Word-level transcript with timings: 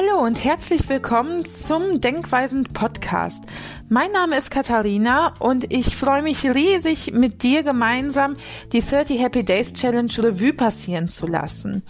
Hallo 0.00 0.24
und 0.24 0.42
herzlich 0.42 0.88
willkommen 0.88 1.44
zum 1.44 2.00
Denkweisen 2.00 2.64
Podcast. 2.64 3.44
Mein 3.90 4.10
Name 4.12 4.38
ist 4.38 4.50
Katharina 4.50 5.34
und 5.40 5.70
ich 5.70 5.94
freue 5.94 6.22
mich 6.22 6.42
riesig, 6.44 7.12
mit 7.12 7.42
dir 7.42 7.62
gemeinsam 7.62 8.36
die 8.72 8.80
30 8.80 9.20
Happy 9.20 9.44
Days 9.44 9.74
Challenge 9.74 10.10
Revue 10.16 10.54
passieren 10.54 11.08
zu 11.08 11.26
lassen. 11.26 11.82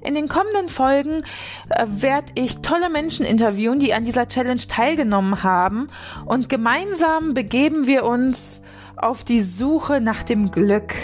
In 0.00 0.14
den 0.14 0.28
kommenden 0.28 0.70
Folgen 0.70 1.24
äh, 1.68 1.84
werde 1.88 2.32
ich 2.36 2.62
tolle 2.62 2.88
Menschen 2.88 3.26
interviewen, 3.26 3.80
die 3.80 3.92
an 3.92 4.04
dieser 4.04 4.28
Challenge 4.28 4.62
teilgenommen 4.66 5.42
haben 5.42 5.88
und 6.24 6.48
gemeinsam 6.48 7.34
begeben 7.34 7.86
wir 7.86 8.04
uns 8.04 8.62
auf 8.96 9.24
die 9.24 9.42
Suche 9.42 10.00
nach 10.00 10.22
dem 10.22 10.52
Glück. 10.52 10.94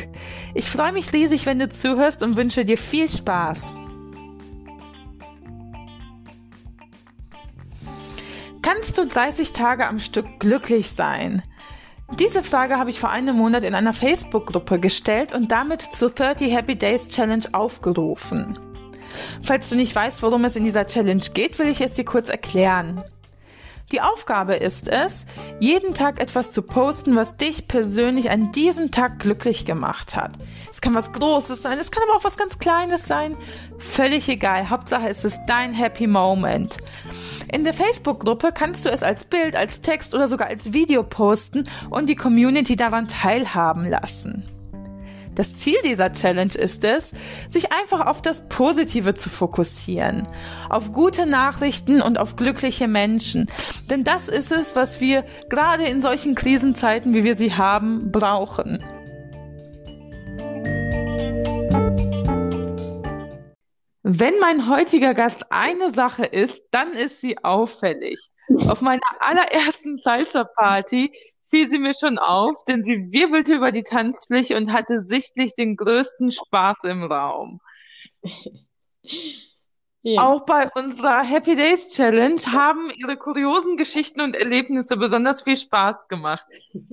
Ich 0.54 0.70
freue 0.70 0.92
mich 0.92 1.12
riesig, 1.12 1.44
wenn 1.44 1.58
du 1.58 1.68
zuhörst 1.68 2.22
und 2.22 2.38
wünsche 2.38 2.64
dir 2.64 2.78
viel 2.78 3.10
Spaß. 3.10 3.80
Kannst 8.70 8.98
du 8.98 9.06
30 9.06 9.54
Tage 9.54 9.88
am 9.88 9.98
Stück 9.98 10.40
glücklich 10.40 10.90
sein? 10.90 11.40
Diese 12.18 12.42
Frage 12.42 12.76
habe 12.76 12.90
ich 12.90 13.00
vor 13.00 13.08
einem 13.08 13.34
Monat 13.34 13.64
in 13.64 13.74
einer 13.74 13.94
Facebook-Gruppe 13.94 14.78
gestellt 14.78 15.32
und 15.32 15.50
damit 15.50 15.80
zur 15.80 16.10
30 16.10 16.52
Happy 16.52 16.76
Days 16.76 17.08
Challenge 17.08 17.46
aufgerufen. 17.52 18.58
Falls 19.42 19.70
du 19.70 19.74
nicht 19.74 19.96
weißt, 19.96 20.22
worum 20.22 20.44
es 20.44 20.54
in 20.54 20.64
dieser 20.64 20.86
Challenge 20.86 21.24
geht, 21.32 21.58
will 21.58 21.68
ich 21.68 21.80
es 21.80 21.94
dir 21.94 22.04
kurz 22.04 22.28
erklären. 22.28 23.02
Die 23.90 24.02
Aufgabe 24.02 24.54
ist 24.54 24.88
es, 24.88 25.24
jeden 25.60 25.94
Tag 25.94 26.20
etwas 26.20 26.52
zu 26.52 26.60
posten, 26.60 27.16
was 27.16 27.38
dich 27.38 27.68
persönlich 27.68 28.30
an 28.30 28.52
diesem 28.52 28.90
Tag 28.90 29.18
glücklich 29.18 29.64
gemacht 29.64 30.14
hat. 30.14 30.32
Es 30.70 30.82
kann 30.82 30.94
was 30.94 31.12
Großes 31.12 31.62
sein, 31.62 31.78
es 31.78 31.90
kann 31.90 32.02
aber 32.02 32.18
auch 32.18 32.24
was 32.24 32.36
ganz 32.36 32.58
Kleines 32.58 33.06
sein. 33.06 33.36
Völlig 33.78 34.28
egal. 34.28 34.68
Hauptsache 34.68 35.08
es 35.08 35.24
ist 35.24 35.40
dein 35.46 35.72
Happy 35.72 36.06
Moment. 36.06 36.76
In 37.50 37.64
der 37.64 37.72
Facebook-Gruppe 37.72 38.52
kannst 38.52 38.84
du 38.84 38.90
es 38.90 39.02
als 39.02 39.24
Bild, 39.24 39.56
als 39.56 39.80
Text 39.80 40.14
oder 40.14 40.28
sogar 40.28 40.48
als 40.48 40.74
Video 40.74 41.02
posten 41.02 41.66
und 41.88 42.08
die 42.08 42.16
Community 42.16 42.76
daran 42.76 43.08
teilhaben 43.08 43.88
lassen. 43.88 44.57
Das 45.38 45.56
Ziel 45.56 45.76
dieser 45.84 46.12
Challenge 46.12 46.52
ist 46.56 46.82
es, 46.82 47.12
sich 47.48 47.70
einfach 47.70 48.06
auf 48.06 48.20
das 48.20 48.48
Positive 48.48 49.14
zu 49.14 49.30
fokussieren, 49.30 50.26
auf 50.68 50.90
gute 50.90 51.26
Nachrichten 51.26 52.02
und 52.02 52.18
auf 52.18 52.34
glückliche 52.34 52.88
Menschen. 52.88 53.46
Denn 53.88 54.02
das 54.02 54.28
ist 54.28 54.50
es, 54.50 54.74
was 54.74 55.00
wir 55.00 55.24
gerade 55.48 55.84
in 55.84 56.02
solchen 56.02 56.34
Krisenzeiten, 56.34 57.14
wie 57.14 57.22
wir 57.22 57.36
sie 57.36 57.54
haben, 57.54 58.10
brauchen. 58.10 58.82
Wenn 64.02 64.40
mein 64.40 64.68
heutiger 64.68 65.14
Gast 65.14 65.52
eine 65.52 65.92
Sache 65.92 66.24
ist, 66.24 66.62
dann 66.72 66.90
ist 66.94 67.20
sie 67.20 67.38
auffällig. 67.44 68.32
Auf 68.66 68.80
meiner 68.80 69.02
allerersten 69.20 69.98
Salsa-Party 69.98 71.12
fiel 71.48 71.68
sie 71.70 71.78
mir 71.78 71.94
schon 71.94 72.18
auf, 72.18 72.64
denn 72.66 72.82
sie 72.82 73.12
wirbelte 73.12 73.54
über 73.54 73.72
die 73.72 73.82
Tanzfläche 73.82 74.56
und 74.56 74.72
hatte 74.72 75.00
sichtlich 75.00 75.54
den 75.54 75.76
größten 75.76 76.30
Spaß 76.30 76.84
im 76.84 77.04
Raum. 77.04 77.60
Ja. 80.02 80.22
Auch 80.22 80.46
bei 80.46 80.70
unserer 80.76 81.24
Happy 81.24 81.56
Days 81.56 81.88
Challenge 81.90 82.40
haben 82.46 82.88
ihre 82.96 83.16
kuriosen 83.16 83.76
Geschichten 83.76 84.20
und 84.20 84.36
Erlebnisse 84.36 84.96
besonders 84.96 85.42
viel 85.42 85.56
Spaß 85.56 86.06
gemacht. 86.06 86.46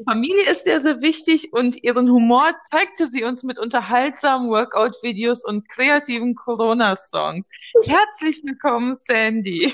Familie 0.06 0.50
ist 0.50 0.66
ihr 0.66 0.82
sehr 0.82 1.02
wichtig 1.02 1.54
und 1.54 1.84
ihren 1.84 2.10
Humor 2.10 2.46
zeigte 2.72 3.06
sie 3.06 3.24
uns 3.24 3.44
mit 3.44 3.60
unterhaltsamen 3.60 4.50
Workout-Videos 4.50 5.46
und 5.46 5.70
kreativen 5.70 6.34
Corona-Songs. 6.34 7.48
Herzlich 7.84 8.42
willkommen, 8.44 8.96
Sandy. 8.96 9.72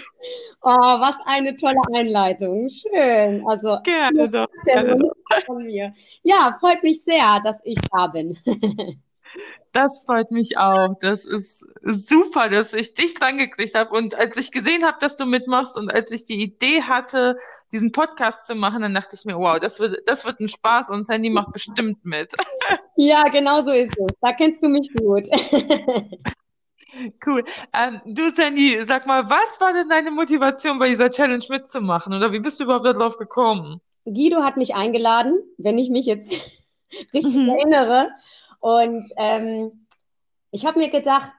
Oh, 0.61 0.69
was 0.69 1.15
eine 1.25 1.55
tolle 1.55 1.81
Einleitung. 1.93 2.69
Schön. 2.69 3.47
Also, 3.47 3.77
gerne 3.83 4.29
doch. 4.29 4.47
Gerne 4.65 4.97
doch. 4.97 5.55
Mir. 5.55 5.93
Ja, 6.23 6.57
freut 6.59 6.83
mich 6.83 7.03
sehr, 7.03 7.41
dass 7.45 7.61
ich 7.63 7.79
da 7.91 8.07
bin. 8.07 8.37
Das 9.71 10.03
freut 10.05 10.31
mich 10.31 10.57
auch. 10.57 10.95
Das 10.99 11.23
ist 11.23 11.65
super, 11.83 12.49
dass 12.49 12.73
ich 12.73 12.93
dich 12.93 13.13
dran 13.13 13.37
gekriegt 13.37 13.73
habe. 13.73 13.95
Und 13.95 14.15
als 14.15 14.35
ich 14.37 14.51
gesehen 14.51 14.85
habe, 14.85 14.97
dass 14.99 15.15
du 15.15 15.25
mitmachst 15.25 15.77
und 15.77 15.93
als 15.93 16.11
ich 16.11 16.25
die 16.25 16.41
Idee 16.41 16.81
hatte, 16.81 17.37
diesen 17.71 17.91
Podcast 17.93 18.47
zu 18.47 18.55
machen, 18.55 18.81
dann 18.81 18.93
dachte 18.93 19.15
ich 19.15 19.23
mir, 19.23 19.37
wow, 19.37 19.59
das 19.59 19.79
wird, 19.79 20.01
das 20.07 20.25
wird 20.25 20.41
ein 20.41 20.49
Spaß 20.49 20.89
und 20.89 21.07
Sandy 21.07 21.29
macht 21.29 21.53
bestimmt 21.53 22.03
mit. 22.03 22.33
Ja, 22.97 23.23
genau 23.23 23.63
so 23.63 23.71
ist 23.71 23.97
es. 23.97 24.07
Da 24.21 24.33
kennst 24.33 24.61
du 24.61 24.67
mich 24.67 24.93
gut. 24.93 25.27
Cool. 27.25 27.43
Ähm, 27.73 28.01
du, 28.05 28.31
Sandy, 28.31 28.81
sag 28.83 29.07
mal, 29.07 29.29
was 29.29 29.59
war 29.61 29.71
denn 29.73 29.87
deine 29.87 30.11
Motivation, 30.11 30.77
bei 30.77 30.89
dieser 30.89 31.09
Challenge 31.09 31.43
mitzumachen? 31.49 32.13
Oder 32.13 32.33
wie 32.33 32.39
bist 32.39 32.59
du 32.59 32.65
überhaupt 32.65 32.85
darauf 32.85 33.17
gekommen? 33.17 33.79
Guido 34.05 34.43
hat 34.43 34.57
mich 34.57 34.75
eingeladen, 34.75 35.41
wenn 35.57 35.77
ich 35.77 35.89
mich 35.89 36.05
jetzt 36.05 36.31
richtig 37.13 37.35
mhm. 37.35 37.49
erinnere. 37.49 38.09
Und 38.61 39.11
ähm, 39.17 39.87
ich 40.51 40.65
habe 40.65 40.79
mir 40.79 40.89
gedacht, 40.89 41.33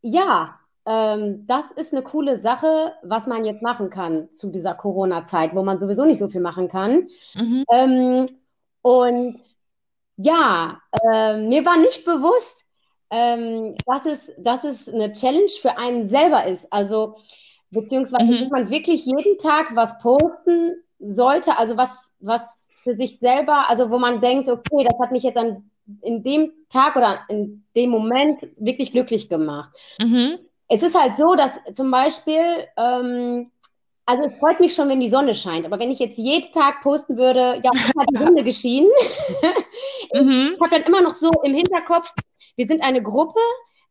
ja, 0.00 0.58
ähm, 0.86 1.46
das 1.46 1.70
ist 1.72 1.92
eine 1.92 2.02
coole 2.02 2.38
Sache, 2.38 2.94
was 3.02 3.26
man 3.26 3.44
jetzt 3.44 3.62
machen 3.62 3.90
kann 3.90 4.32
zu 4.32 4.50
dieser 4.50 4.74
Corona-Zeit, 4.74 5.54
wo 5.54 5.62
man 5.62 5.78
sowieso 5.78 6.04
nicht 6.04 6.18
so 6.18 6.28
viel 6.28 6.40
machen 6.40 6.68
kann. 6.68 7.08
Mhm. 7.34 7.64
Ähm, 7.70 8.26
und 8.82 9.38
ja, 10.16 10.80
äh, 11.04 11.36
mir 11.36 11.64
war 11.66 11.76
nicht 11.76 12.04
bewusst, 12.04 12.56
ähm, 13.10 13.76
dass, 13.86 14.06
es, 14.06 14.32
dass 14.38 14.64
es 14.64 14.88
eine 14.88 15.12
Challenge 15.12 15.50
für 15.60 15.76
einen 15.76 16.06
selber 16.06 16.46
ist. 16.46 16.72
Also, 16.72 17.16
beziehungsweise, 17.70 18.32
mhm. 18.32 18.40
dass 18.40 18.50
man 18.50 18.70
wirklich 18.70 19.04
jeden 19.04 19.38
Tag 19.38 19.76
was 19.76 19.98
posten 20.00 20.82
sollte, 20.98 21.58
also 21.58 21.76
was, 21.76 22.14
was 22.20 22.68
für 22.82 22.94
sich 22.94 23.18
selber, 23.18 23.68
also 23.68 23.90
wo 23.90 23.98
man 23.98 24.20
denkt, 24.20 24.48
okay, 24.48 24.84
das 24.84 24.98
hat 24.98 25.12
mich 25.12 25.22
jetzt 25.22 25.36
an 25.36 25.70
in 26.02 26.22
dem 26.22 26.52
Tag 26.68 26.96
oder 26.96 27.20
in 27.28 27.64
dem 27.74 27.90
Moment 27.90 28.42
wirklich 28.58 28.92
glücklich 28.92 29.28
gemacht. 29.28 29.70
Mhm. 30.00 30.38
Es 30.68 30.82
ist 30.82 30.98
halt 30.98 31.16
so, 31.16 31.34
dass 31.34 31.58
zum 31.74 31.90
Beispiel, 31.90 32.42
ähm, 32.76 33.50
also 34.04 34.24
es 34.24 34.38
freut 34.38 34.60
mich 34.60 34.74
schon, 34.74 34.88
wenn 34.88 35.00
die 35.00 35.08
Sonne 35.08 35.34
scheint, 35.34 35.64
aber 35.64 35.78
wenn 35.78 35.90
ich 35.90 35.98
jetzt 35.98 36.18
jeden 36.18 36.52
Tag 36.52 36.82
posten 36.82 37.16
würde, 37.16 37.60
ja, 37.62 37.70
hat 37.74 38.06
die 38.12 38.18
Sonne 38.18 38.44
geschienen. 38.44 38.90
mhm. 40.12 40.54
Ich 40.54 40.60
habe 40.60 40.70
dann 40.70 40.82
immer 40.82 41.00
noch 41.00 41.14
so 41.14 41.30
im 41.42 41.54
Hinterkopf, 41.54 42.12
wir 42.56 42.66
sind 42.66 42.82
eine 42.82 43.02
Gruppe, 43.02 43.40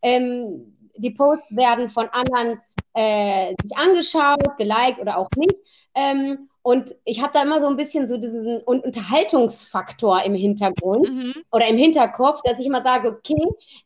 ähm, 0.02 0.78
die 0.96 1.12
Posts 1.12 1.46
werden 1.50 1.90
von 1.90 2.08
anderen 2.10 2.62
äh, 2.94 3.54
sich 3.62 3.78
angeschaut, 3.78 4.58
geliked 4.58 5.00
oder 5.00 5.18
auch 5.18 5.30
nicht. 5.36 5.56
Ähm, 5.94 6.50
und 6.68 6.94
ich 7.06 7.22
habe 7.22 7.32
da 7.32 7.44
immer 7.44 7.62
so 7.62 7.68
ein 7.68 7.78
bisschen 7.78 8.10
so 8.10 8.18
diesen 8.18 8.62
Unterhaltungsfaktor 8.64 10.24
im 10.24 10.36
Hintergrund 10.36 11.10
mhm. 11.10 11.34
oder 11.50 11.66
im 11.66 11.78
Hinterkopf, 11.78 12.42
dass 12.44 12.60
ich 12.60 12.66
immer 12.66 12.82
sage, 12.82 13.08
okay, 13.08 13.42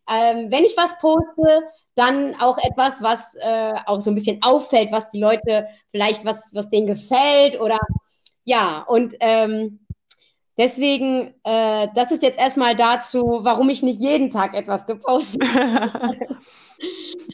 ähm, 0.10 0.50
wenn 0.50 0.64
ich 0.64 0.76
was 0.76 1.00
poste, 1.00 1.62
dann 1.94 2.34
auch 2.42 2.58
etwas, 2.58 3.00
was 3.04 3.36
äh, 3.36 3.76
auch 3.86 4.02
so 4.02 4.10
ein 4.10 4.16
bisschen 4.16 4.42
auffällt, 4.42 4.92
was 4.92 5.12
die 5.12 5.20
Leute 5.20 5.68
vielleicht, 5.92 6.26
was, 6.26 6.50
was 6.56 6.72
denen 6.72 6.88
gefällt 6.88 7.62
oder 7.62 7.78
ja, 8.46 8.80
und 8.88 9.14
ähm, 9.20 9.86
deswegen, 10.58 11.36
äh, 11.44 11.88
das 11.94 12.10
ist 12.10 12.24
jetzt 12.24 12.40
erstmal 12.40 12.76
dazu, 12.76 13.42
warum 13.44 13.70
ich 13.70 13.84
nicht 13.84 14.00
jeden 14.00 14.32
Tag 14.32 14.56
etwas 14.56 14.88
gepostet 14.88 15.44
habe. 15.54 16.18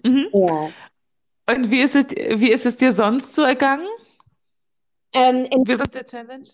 mhm. 0.04 0.28
ja. 0.34 0.70
Und 1.50 1.72
wie 1.72 1.80
ist, 1.80 1.96
es, 1.96 2.08
wie 2.38 2.52
ist 2.52 2.66
es 2.66 2.76
dir 2.76 2.92
sonst 2.92 3.34
so 3.34 3.44
ergangen? 3.44 3.88
Ähm, 5.14 5.48
in, 5.52 5.68
Während 5.68 5.94
der 5.94 6.06
Challenge? 6.06 6.48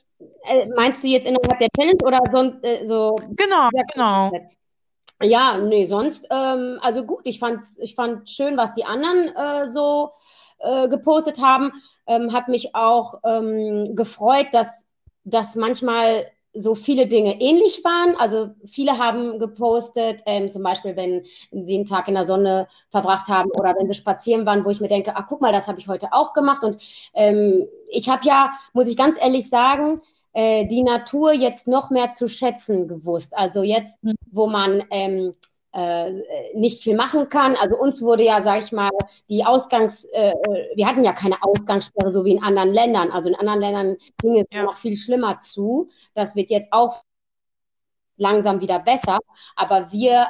Äh, 0.46 0.68
meinst 0.76 1.04
du 1.04 1.08
jetzt 1.08 1.26
innerhalb 1.26 1.60
der 1.60 1.70
Challenge 1.76 2.04
oder 2.04 2.20
sonst 2.32 2.64
äh, 2.66 2.86
so? 2.86 3.16
Genau, 3.36 3.70
genau. 3.94 4.32
Ja, 5.22 5.58
nee, 5.58 5.86
sonst, 5.86 6.28
ähm, 6.32 6.80
also 6.82 7.06
gut, 7.06 7.22
ich 7.24 7.40
fand, 7.40 7.64
ich 7.80 7.96
fand 7.96 8.30
schön, 8.30 8.58
was 8.58 8.74
die 8.74 8.84
anderen 8.84 9.34
äh, 9.36 9.72
so 9.72 10.12
äh, 10.60 10.88
gepostet 10.90 11.40
haben. 11.40 11.72
Ähm, 12.08 12.34
hat 12.34 12.50
mich 12.50 12.76
auch 12.76 13.20
ähm, 13.24 13.96
gefreut, 13.96 14.48
dass, 14.52 14.86
dass 15.24 15.56
manchmal 15.56 16.30
so 16.54 16.76
viele 16.76 17.08
Dinge 17.08 17.40
ähnlich 17.42 17.84
waren. 17.84 18.16
Also 18.16 18.50
viele 18.66 18.98
haben 18.98 19.40
gepostet, 19.40 20.22
ähm, 20.26 20.52
zum 20.52 20.64
Beispiel, 20.64 20.96
wenn 20.96 21.24
sie 21.52 21.76
einen 21.76 21.86
Tag 21.86 22.08
in 22.08 22.14
der 22.14 22.26
Sonne 22.26 22.68
verbracht 22.90 23.28
haben 23.28 23.52
oder 23.52 23.76
wenn 23.78 23.88
wir 23.88 23.94
spazieren 23.94 24.46
waren, 24.46 24.64
wo 24.64 24.70
ich 24.70 24.80
mir 24.80 24.88
denke, 24.88 25.14
ach 25.16 25.26
guck 25.28 25.42
mal, 25.42 25.52
das 25.52 25.68
habe 25.68 25.80
ich 25.80 25.88
heute 25.88 26.14
auch 26.14 26.34
gemacht. 26.34 26.64
Und 26.64 26.78
ähm, 27.14 27.68
ich 27.90 28.10
habe 28.10 28.26
ja, 28.26 28.52
muss 28.74 28.88
ich 28.88 28.98
ganz 28.98 29.18
ehrlich 29.22 29.50
sagen, 29.50 30.02
äh, 30.34 30.66
die 30.66 30.84
Natur 30.84 31.34
jetzt 31.34 31.68
noch 31.68 31.90
mehr 31.90 32.12
zu 32.12 32.28
schätzen 32.28 32.88
gewusst. 32.88 33.36
Also 33.36 33.64
jetzt, 33.64 34.04
mhm. 34.04 34.16
wo 34.32 34.48
man 34.48 34.84
ähm, 34.92 35.34
äh, 35.34 35.53
nicht 36.54 36.84
viel 36.84 36.96
machen 36.96 37.30
kann. 37.30 37.56
Also 37.56 37.76
uns 37.78 38.02
wurde 38.02 38.24
ja, 38.24 38.42
sage 38.44 38.64
ich 38.64 38.72
mal, 38.72 38.92
die 39.30 39.44
Ausgangs, 39.44 40.04
äh, 40.06 40.30
äh, 40.30 40.76
wir 40.76 40.88
hatten 40.88 41.04
ja 41.04 41.14
keine 41.14 41.38
Ausgangssperre 41.42 42.12
so 42.12 42.24
wie 42.26 42.34
in 42.34 42.44
anderen 42.44 42.72
Ländern. 42.72 43.12
Also 43.12 43.30
in 43.30 43.36
anderen 43.36 43.60
Ländern 43.60 43.98
ging 44.22 44.38
es 44.38 44.46
ja. 44.54 44.64
noch 44.64 44.78
viel 44.78 44.96
schlimmer 44.96 45.40
zu. 45.40 45.90
Das 46.14 46.36
wird 46.36 46.50
jetzt 46.52 46.72
auch 46.72 47.04
langsam 48.18 48.62
wieder 48.62 48.80
besser. 48.80 49.18
Aber 49.56 49.92
wir 49.92 50.28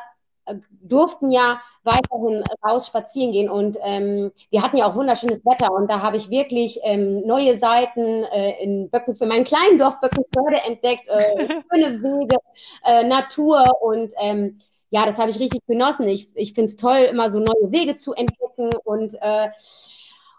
durften 0.69 1.31
ja 1.31 1.61
weiterhin 1.83 2.43
raus 2.65 2.87
spazieren 2.87 3.31
gehen 3.31 3.49
und 3.49 3.77
ähm, 3.81 4.31
wir 4.49 4.61
hatten 4.61 4.77
ja 4.77 4.89
auch 4.89 4.95
wunderschönes 4.95 5.45
Wetter 5.45 5.71
und 5.71 5.89
da 5.89 6.01
habe 6.01 6.17
ich 6.17 6.29
wirklich 6.29 6.79
ähm, 6.83 7.21
neue 7.25 7.55
Seiten 7.55 8.23
äh, 8.23 8.61
in 8.61 8.89
Böcken 8.89 9.15
für 9.15 9.25
meinen 9.25 9.45
kleinen 9.45 9.79
Dorf 9.79 9.99
Böckenförde 10.01 10.57
entdeckt, 10.67 11.07
äh, 11.07 11.47
schöne 11.71 12.01
Wege, 12.01 12.37
äh, 12.83 13.03
Natur 13.05 13.63
und 13.81 14.11
ähm, 14.17 14.59
ja, 14.93 15.07
das 15.07 15.17
habe 15.17 15.31
ich 15.31 15.39
richtig 15.39 15.65
genossen. 15.65 16.07
Ich, 16.07 16.29
ich 16.35 16.53
finde 16.53 16.69
es 16.69 16.75
toll, 16.75 17.07
immer 17.09 17.27
so 17.31 17.39
neue 17.39 17.71
Wege 17.71 17.95
zu 17.95 18.13
entdecken 18.13 18.69
und 18.83 19.15
äh, 19.19 19.49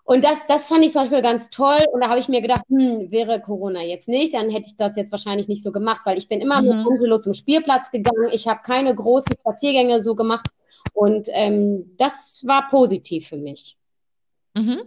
und 0.07 0.23
das, 0.23 0.47
das 0.47 0.67
fand 0.67 0.85
ich 0.85 0.93
zum 0.93 1.03
Beispiel 1.03 1.23
ganz 1.23 1.49
toll. 1.49 1.79
Und 1.91 2.03
da 2.03 2.11
habe 2.11 2.21
ich 2.21 2.29
mir 2.29 2.43
gedacht, 2.43 2.63
hm, 2.69 3.11
wäre 3.11 3.41
Corona 3.41 3.83
jetzt 3.83 4.07
nicht, 4.07 4.35
dann 4.35 4.51
hätte 4.51 4.67
ich 4.67 4.77
das 4.77 4.97
jetzt 4.97 5.11
wahrscheinlich 5.11 5.49
nicht 5.49 5.63
so 5.63 5.73
gemacht, 5.73 6.03
weil 6.05 6.19
ich 6.19 6.29
bin 6.29 6.43
immer 6.43 6.61
mhm. 6.61 6.69
mit 6.69 6.87
Angelo 6.87 7.19
zum 7.21 7.33
Spielplatz 7.33 7.91
gegangen. 7.91 8.29
Ich 8.33 8.47
habe 8.47 8.61
keine 8.63 8.95
großen 8.95 9.35
Spaziergänge 9.39 10.03
so 10.03 10.15
gemacht. 10.15 10.47
Und 10.93 11.29
ähm, 11.33 11.97
das 11.97 12.45
war 12.47 12.69
positiv 12.69 13.29
für 13.29 13.39
mich. 13.39 13.79
Mhm. 14.53 14.83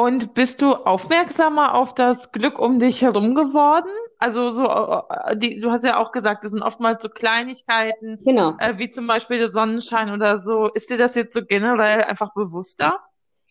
Und 0.00 0.32
bist 0.32 0.62
du 0.62 0.72
aufmerksamer 0.72 1.74
auf 1.74 1.94
das 1.94 2.32
Glück 2.32 2.58
um 2.58 2.78
dich 2.78 3.02
herum 3.02 3.34
geworden? 3.34 3.90
Also 4.18 4.50
so, 4.50 4.64
äh, 4.64 5.36
die, 5.36 5.60
du 5.60 5.70
hast 5.70 5.84
ja 5.84 5.98
auch 5.98 6.10
gesagt, 6.10 6.42
das 6.42 6.52
sind 6.52 6.62
oftmals 6.62 7.02
so 7.02 7.10
Kleinigkeiten, 7.10 8.16
genau. 8.24 8.54
äh, 8.60 8.78
wie 8.78 8.88
zum 8.88 9.06
Beispiel 9.06 9.36
der 9.36 9.50
Sonnenschein 9.50 10.10
oder 10.10 10.38
so. 10.38 10.68
Ist 10.68 10.88
dir 10.88 10.96
das 10.96 11.16
jetzt 11.16 11.34
so 11.34 11.44
generell 11.44 12.04
einfach 12.04 12.32
bewusster? 12.32 12.98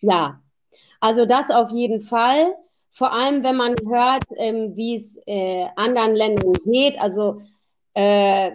Ja, 0.02 0.42
also 1.00 1.28
das 1.28 1.52
auf 1.52 1.70
jeden 1.70 2.02
Fall. 2.02 2.56
Vor 2.94 3.14
allem, 3.14 3.44
wenn 3.44 3.56
man 3.56 3.76
hört, 3.88 4.24
ähm, 4.38 4.76
wie 4.76 4.96
es 4.96 5.20
äh, 5.28 5.68
anderen 5.76 6.16
Ländern 6.16 6.54
geht. 6.66 7.00
Also 7.00 7.44
äh, 7.94 8.50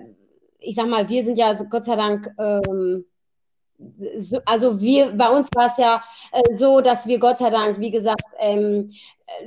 ich 0.59 0.75
sag 0.75 0.89
mal, 0.89 1.09
wir 1.09 1.23
sind 1.23 1.39
ja 1.39 1.53
Gott 1.63 1.85
sei 1.85 1.95
Dank, 1.95 2.29
ähm, 2.41 3.05
so, 4.17 4.39
also 4.47 4.81
wir, 4.81 5.13
bei 5.13 5.29
uns 5.29 5.49
war 5.55 5.67
es 5.67 5.77
ja 5.77 6.03
äh, 6.33 6.55
so, 6.55 6.81
dass 6.81 7.07
wir 7.07 7.19
Gott 7.19 7.39
sei 7.39 7.51
Dank, 7.51 7.81
wie 7.81 7.91
gesagt, 7.91 8.23
ähm, 8.39 8.93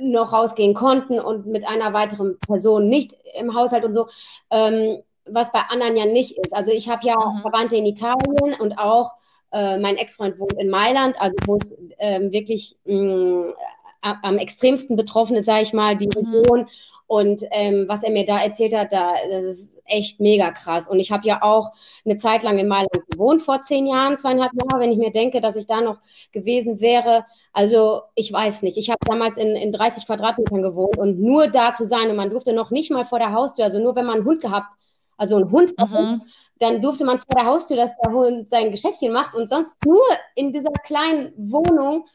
noch 0.00 0.32
rausgehen 0.32 0.74
konnten 0.74 1.18
und 1.18 1.46
mit 1.46 1.66
einer 1.66 1.92
weiteren 1.92 2.38
Person 2.38 2.88
nicht 2.88 3.14
im 3.38 3.54
Haushalt 3.54 3.84
und 3.84 3.94
so. 3.94 4.08
Ähm, 4.50 5.02
was 5.30 5.52
bei 5.52 5.60
anderen 5.68 5.96
ja 5.96 6.06
nicht 6.06 6.38
ist. 6.38 6.52
Also 6.52 6.72
ich 6.72 6.88
habe 6.88 7.06
ja 7.06 7.14
mhm. 7.14 7.42
Verwandte 7.42 7.76
in 7.76 7.86
Italien 7.86 8.54
und 8.58 8.78
auch 8.78 9.14
äh, 9.52 9.78
mein 9.78 9.96
Ex-Freund 9.96 10.38
wohnt 10.38 10.54
in 10.54 10.70
Mailand, 10.70 11.20
also 11.20 11.36
wo 11.46 11.58
ähm, 11.98 12.32
wirklich 12.32 12.76
mh, 12.84 12.94
mm, 12.94 13.54
am 14.00 14.38
extremsten 14.38 14.96
betroffen 14.96 15.36
ist, 15.36 15.46
sage 15.46 15.62
ich 15.62 15.72
mal, 15.72 15.96
die 15.96 16.06
mhm. 16.06 16.34
Region. 16.34 16.68
Und 17.06 17.44
ähm, 17.50 17.86
was 17.88 18.02
er 18.02 18.10
mir 18.10 18.26
da 18.26 18.38
erzählt 18.38 18.74
hat, 18.74 18.92
da, 18.92 19.14
das 19.30 19.44
ist 19.44 19.77
echt 19.88 20.20
mega 20.20 20.50
krass. 20.50 20.88
Und 20.88 21.00
ich 21.00 21.10
habe 21.10 21.26
ja 21.26 21.42
auch 21.42 21.72
eine 22.04 22.16
Zeit 22.18 22.42
lang 22.42 22.58
in 22.58 22.68
Mailand 22.68 23.10
gewohnt, 23.10 23.42
vor 23.42 23.62
zehn 23.62 23.86
Jahren, 23.86 24.18
zweieinhalb 24.18 24.52
Jahre, 24.52 24.80
wenn 24.80 24.92
ich 24.92 24.98
mir 24.98 25.12
denke, 25.12 25.40
dass 25.40 25.56
ich 25.56 25.66
da 25.66 25.80
noch 25.80 25.98
gewesen 26.32 26.80
wäre. 26.80 27.24
Also 27.52 28.02
ich 28.14 28.32
weiß 28.32 28.62
nicht. 28.62 28.76
Ich 28.76 28.90
habe 28.90 29.00
damals 29.06 29.36
in, 29.36 29.56
in 29.56 29.72
30 29.72 30.06
Quadratmetern 30.06 30.62
gewohnt 30.62 30.96
und 30.98 31.18
nur 31.20 31.48
da 31.48 31.74
zu 31.74 31.84
sein 31.84 32.10
und 32.10 32.16
man 32.16 32.30
durfte 32.30 32.52
noch 32.52 32.70
nicht 32.70 32.90
mal 32.90 33.04
vor 33.04 33.18
der 33.18 33.32
Haustür, 33.32 33.64
also 33.64 33.78
nur 33.78 33.96
wenn 33.96 34.06
man 34.06 34.16
einen 34.16 34.26
Hund 34.26 34.40
gehabt, 34.40 34.68
also 35.16 35.36
einen 35.36 35.50
Hund, 35.50 35.74
mhm 35.78 36.22
dann 36.58 36.82
durfte 36.82 37.04
man 37.04 37.18
vor 37.18 37.34
der 37.36 37.46
Haustür, 37.46 37.76
dass 37.76 37.96
der 38.04 38.12
Hund 38.12 38.48
sein 38.50 38.70
Geschäftchen 38.70 39.12
macht 39.12 39.34
und 39.34 39.48
sonst 39.48 39.76
nur 39.84 40.02
in 40.34 40.52
dieser 40.52 40.72
kleinen 40.72 41.32
Wohnung, 41.36 42.06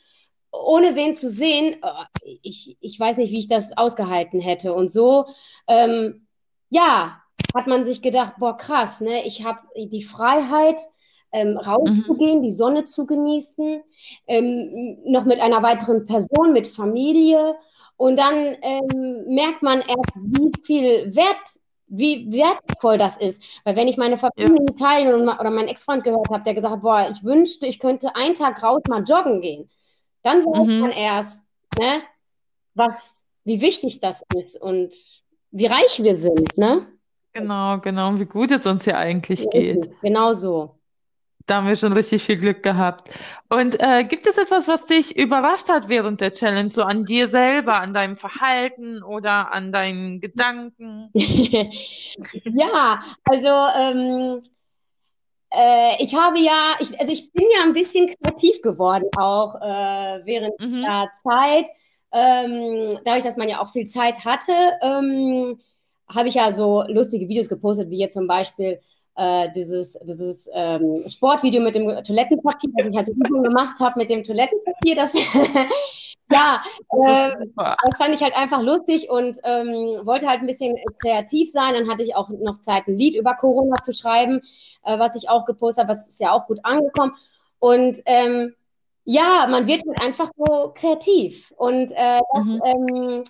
ohne 0.52 0.96
wen 0.96 1.16
zu 1.16 1.30
sehen. 1.30 1.78
Oh, 1.82 2.04
ich, 2.42 2.78
ich 2.80 3.00
weiß 3.00 3.18
nicht, 3.18 3.32
wie 3.32 3.40
ich 3.40 3.48
das 3.48 3.76
ausgehalten 3.78 4.40
hätte. 4.40 4.74
Und 4.74 4.92
so, 4.92 5.26
ähm, 5.68 6.28
ja, 6.70 7.23
hat 7.56 7.68
man 7.68 7.86
sich 7.86 8.02
gedacht, 8.02 8.34
boah, 8.40 8.58
krass, 8.58 9.02
ne? 9.02 9.26
Ich 9.26 9.44
habe 9.44 9.60
die 9.76 10.04
Freiheit, 10.04 10.78
ähm, 11.34 11.58
rauszugehen, 11.58 12.40
mhm. 12.40 12.44
die 12.44 12.52
Sonne 12.52 12.84
zu 12.86 13.06
genießen, 13.06 13.84
ähm, 14.28 14.98
noch 15.04 15.26
mit 15.26 15.40
einer 15.40 15.64
weiteren 15.64 16.06
Person, 16.06 16.54
mit 16.54 16.68
Familie. 16.68 17.56
Und 17.98 18.18
dann 18.18 18.56
ähm, 18.62 19.26
merkt 19.28 19.62
man 19.62 19.80
erst, 19.80 20.16
wie 20.16 20.52
viel 20.64 21.16
Wert 21.16 21.38
wie 21.96 22.32
wertvoll 22.32 22.98
das 22.98 23.18
ist. 23.18 23.44
Weil 23.66 23.76
wenn 23.76 23.88
ich 23.88 23.98
meine 23.98 24.18
Familie 24.18 24.56
ja. 24.56 24.62
in 24.62 24.68
Italien 24.68 25.30
oder 25.30 25.52
meinen 25.52 25.68
Ex-Freund 25.68 26.04
gehört 26.04 26.28
habe, 26.32 26.44
der 26.44 26.56
gesagt 26.56 26.74
hat, 26.74 26.82
boah, 26.82 27.08
ich 27.12 27.24
wünschte, 27.24 27.68
ich 27.68 27.78
könnte 27.78 28.16
einen 28.16 28.34
Tag 28.34 28.64
raus 28.64 28.82
mal 28.90 29.04
joggen 29.04 29.42
gehen, 29.42 29.70
dann 30.24 30.44
weiß 30.44 30.66
mhm. 30.66 30.80
man 30.80 30.92
erst, 30.92 31.46
ne, 31.78 32.02
was, 32.74 33.26
wie 33.44 33.62
wichtig 33.62 34.00
das 34.00 34.24
ist 34.36 34.60
und 34.60 34.92
wie 35.52 35.68
reich 35.68 36.02
wir 36.02 36.16
sind, 36.16 36.58
ne? 36.58 36.88
Genau, 37.34 37.80
genau, 37.80 38.10
und 38.10 38.20
wie 38.20 38.26
gut 38.26 38.52
es 38.52 38.66
uns 38.66 38.84
hier 38.84 38.98
eigentlich 38.98 39.50
geht. 39.50 39.90
Genau 40.02 40.34
so. 40.34 40.80
Da 41.46 41.58
haben 41.58 41.68
wir 41.68 41.76
schon 41.76 41.92
richtig 41.92 42.24
viel 42.24 42.38
Glück 42.38 42.64
gehabt. 42.64 43.10
Und 43.50 43.78
äh, 43.82 44.06
gibt 44.06 44.26
es 44.28 44.38
etwas, 44.38 44.68
was 44.68 44.86
dich 44.86 45.18
überrascht 45.18 45.68
hat 45.68 45.90
während 45.90 46.22
der 46.22 46.34
Challenge, 46.34 46.70
so 46.70 46.84
an 46.84 47.06
dir 47.06 47.28
selber, 47.28 47.82
an 47.82 47.94
deinem 47.94 48.16
Verhalten 48.16 49.04
oder 49.04 49.54
an 49.54 49.72
deinen 49.72 50.22
Gedanken? 50.22 51.10
ja, 51.14 53.02
also 53.26 53.50
ähm, 53.78 54.42
äh, 55.52 56.02
ich 56.02 56.16
habe 56.16 56.40
ja, 56.40 56.76
ich, 56.80 56.98
also 57.00 57.12
ich 57.12 57.34
bin 57.34 57.46
ja 57.58 57.64
ein 57.64 57.74
bisschen 57.74 58.08
kreativ 58.08 58.62
geworden 58.62 59.10
auch 59.18 59.56
äh, 59.56 60.26
während 60.26 60.60
mhm. 60.62 60.82
der 60.82 61.12
Zeit. 61.22 61.66
Ähm, 62.14 63.00
dadurch, 63.04 63.24
dass 63.24 63.38
man 63.38 63.50
ja 63.50 63.62
auch 63.62 63.72
viel 63.72 63.88
Zeit 63.88 64.24
hatte, 64.24 64.54
ähm, 64.82 65.60
habe 66.08 66.28
ich 66.28 66.36
ja 66.36 66.52
so 66.52 66.84
lustige 66.88 67.28
Videos 67.28 67.50
gepostet, 67.50 67.90
wie 67.90 68.00
jetzt 68.00 68.14
zum 68.14 68.28
Beispiel 68.28 68.80
äh, 69.16 69.50
dieses, 69.56 69.98
dieses 70.04 70.50
ähm, 70.54 71.04
Sportvideo 71.08 71.62
mit 71.62 71.76
dem 71.76 71.88
Toilettenpapier, 72.04 72.72
das 72.78 72.88
ich 72.88 72.96
halt 72.96 73.06
so 73.08 73.14
Übungen 73.14 73.44
gemacht 73.44 73.80
habe 73.80 74.00
mit 74.00 74.10
dem 74.10 74.24
Toilettenpapier, 74.24 74.96
das 74.96 75.14
ja, 76.32 76.64
äh, 76.90 77.32
das 77.58 77.98
fand 77.98 78.16
ich 78.16 78.22
halt 78.22 78.36
einfach 78.36 78.62
lustig 78.62 79.10
und 79.10 79.38
ähm, 79.44 80.06
wollte 80.06 80.28
halt 80.28 80.42
ein 80.42 80.48
bisschen 80.48 80.76
kreativ 81.00 81.52
sein. 81.52 81.74
Dann 81.74 81.90
hatte 81.90 82.04
ich 82.04 82.16
auch 82.16 82.30
noch 82.30 82.62
Zeit, 82.62 82.88
ein 82.88 82.98
Lied 82.98 83.16
über 83.16 83.36
Corona 83.36 83.82
zu 83.84 83.94
schreiben, 83.94 84.42
äh, 84.84 84.98
was 84.98 85.16
ich 85.16 85.30
auch 85.30 85.46
gepostet 85.46 85.84
habe, 85.84 85.94
was 85.94 86.08
ist 86.08 86.20
ja 86.20 86.32
auch 86.32 86.48
gut 86.48 86.60
angekommen. 86.64 87.14
Und 87.60 88.02
ähm, 88.06 88.56
ja, 89.06 89.48
man 89.50 89.68
wird 89.68 89.84
halt 89.88 90.02
einfach 90.02 90.30
so 90.36 90.72
kreativ. 90.74 91.54
Und 91.58 91.92
äh, 91.92 92.20
das, 92.34 92.44
mhm. 92.44 92.62
ähm, 92.66 93.24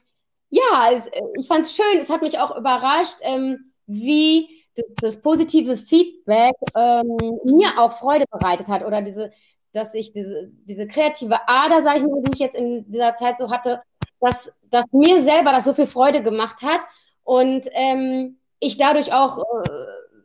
ja, 0.53 0.91
es, 0.93 1.09
ich 1.39 1.47
fand 1.47 1.61
es 1.61 1.75
schön. 1.75 1.99
Es 1.99 2.09
hat 2.09 2.21
mich 2.21 2.37
auch 2.37 2.55
überrascht, 2.55 3.17
ähm, 3.21 3.71
wie 3.87 4.49
das, 4.75 4.85
das 4.99 5.21
positive 5.21 5.77
Feedback 5.77 6.53
ähm, 6.75 7.39
mir 7.43 7.79
auch 7.79 7.93
Freude 7.93 8.25
bereitet 8.29 8.67
hat 8.67 8.85
oder 8.85 9.01
diese, 9.01 9.31
dass 9.71 9.93
ich 9.95 10.13
diese, 10.13 10.51
diese 10.65 10.87
kreative 10.87 11.39
Ader, 11.47 11.81
sage 11.81 11.99
ich 11.99 12.05
mal, 12.05 12.21
die 12.21 12.33
ich 12.33 12.39
jetzt 12.39 12.55
in 12.55 12.85
dieser 12.87 13.15
Zeit 13.15 13.37
so 13.37 13.49
hatte, 13.49 13.81
dass, 14.19 14.51
dass 14.69 14.85
mir 14.91 15.23
selber 15.23 15.51
das 15.51 15.65
so 15.65 15.73
viel 15.73 15.87
Freude 15.87 16.21
gemacht 16.21 16.61
hat 16.61 16.81
und 17.23 17.67
ähm, 17.71 18.37
ich 18.59 18.77
dadurch 18.77 19.11
auch 19.11 19.39
äh, 19.39 19.43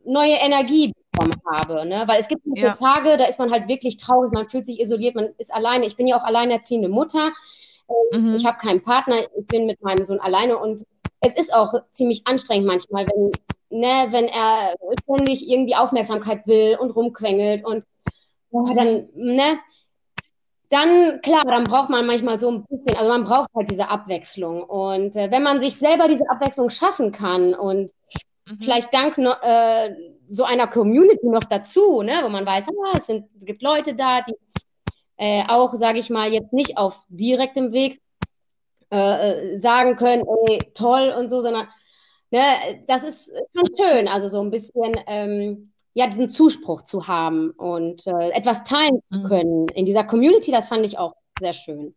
neue 0.04 0.35
Energie 0.35 0.92
bekommen 1.11 1.40
habe. 1.50 1.87
Ne? 1.87 2.04
Weil 2.06 2.20
es 2.20 2.28
gibt 2.28 2.42
ja. 2.54 2.75
Tage, 2.75 3.16
da 3.16 3.25
ist 3.25 3.38
man 3.38 3.50
halt 3.50 3.66
wirklich 3.66 3.97
traurig, 3.97 4.30
man 4.32 4.49
fühlt 4.49 4.66
sich 4.66 4.78
isoliert, 4.78 5.14
man 5.14 5.30
ist 5.38 5.52
alleine. 5.52 5.87
Ich 5.87 5.97
bin 5.97 6.06
ja 6.06 6.18
auch 6.18 6.25
alleinerziehende 6.25 6.90
Mutter. 6.90 7.32
Mhm. 8.12 8.37
Ich 8.37 8.45
habe 8.45 8.59
keinen 8.59 8.83
Partner, 8.83 9.16
ich 9.37 9.47
bin 9.49 9.66
mit 9.66 9.83
meinem 9.83 10.04
Sohn 10.04 10.21
alleine 10.21 10.59
und 10.59 10.85
es 11.21 11.37
ist 11.37 11.52
auch 11.52 11.75
ziemlich 11.90 12.26
anstrengend 12.26 12.66
manchmal, 12.66 13.07
wenn 13.09 13.33
ne, 13.71 14.09
wenn 14.11 14.26
er 14.26 14.75
ständig 15.02 15.49
irgendwie 15.49 15.75
Aufmerksamkeit 15.75 16.47
will 16.47 16.76
und 16.78 16.90
rumquengelt 16.90 17.64
und 17.64 17.85
ja, 18.50 18.75
dann, 18.75 19.09
ne, 19.14 19.59
dann, 20.71 21.21
klar, 21.23 21.45
dann 21.45 21.64
braucht 21.64 21.90
man 21.90 22.07
manchmal 22.07 22.38
so 22.38 22.50
ein 22.50 22.64
bisschen, 22.64 22.97
also 22.97 23.09
man 23.11 23.25
braucht 23.25 23.49
halt 23.54 23.68
diese 23.68 23.88
Abwechslung. 23.88 24.62
Und 24.62 25.16
äh, 25.16 25.30
wenn 25.30 25.42
man 25.42 25.61
sich 25.61 25.76
selber 25.76 26.09
diese 26.09 26.28
Abwechslung 26.30 26.71
schaffen 26.71 27.12
kann 27.12 27.54
und 27.54 27.90
mhm. 28.47 28.59
vielleicht 28.61 28.92
dank 28.92 29.18
no, 29.18 29.33
äh, 29.42 29.95
so 30.26 30.45
einer 30.45 30.66
Community 30.66 31.26
noch 31.26 31.45
dazu, 31.45 32.02
ne, 32.02 32.21
wo 32.23 32.28
man 32.28 32.45
weiß, 32.45 32.66
ah, 32.68 32.97
es, 32.97 33.07
sind, 33.07 33.26
es 33.38 33.47
gibt 33.47 33.62
Leute 33.62 33.95
da, 33.95 34.23
die 34.23 34.35
äh, 35.18 35.44
auch, 35.48 35.75
sage 35.75 35.98
ich 35.98 36.10
mal, 36.10 36.32
jetzt 36.32 36.52
nicht 36.52 36.78
auf 36.78 37.02
direktem 37.08 37.72
Weg 37.72 38.00
äh, 38.90 39.56
äh, 39.56 39.58
sagen 39.58 39.96
können, 39.96 40.25
ey, 40.48 40.58
toll 40.75 41.14
und 41.16 41.28
so, 41.28 41.42
sondern 41.42 41.68
ne, 42.30 42.40
das 42.87 43.02
ist 43.04 43.30
schon 43.54 43.76
schön, 43.76 44.08
also 44.08 44.28
so 44.28 44.40
ein 44.40 44.50
bisschen 44.50 44.92
ähm, 45.06 45.72
ja, 45.92 46.06
diesen 46.06 46.30
Zuspruch 46.30 46.82
zu 46.82 47.08
haben 47.08 47.50
und 47.50 48.06
äh, 48.06 48.30
etwas 48.30 48.64
teilen 48.64 49.00
zu 49.10 49.18
mhm. 49.18 49.28
können 49.28 49.68
in 49.75 49.84
dieser 49.84 50.04
Community, 50.04 50.52
das 50.52 50.68
fand 50.68 50.87
ich 50.87 50.96
auch 50.96 51.14
sehr 51.40 51.52
schön. 51.52 51.94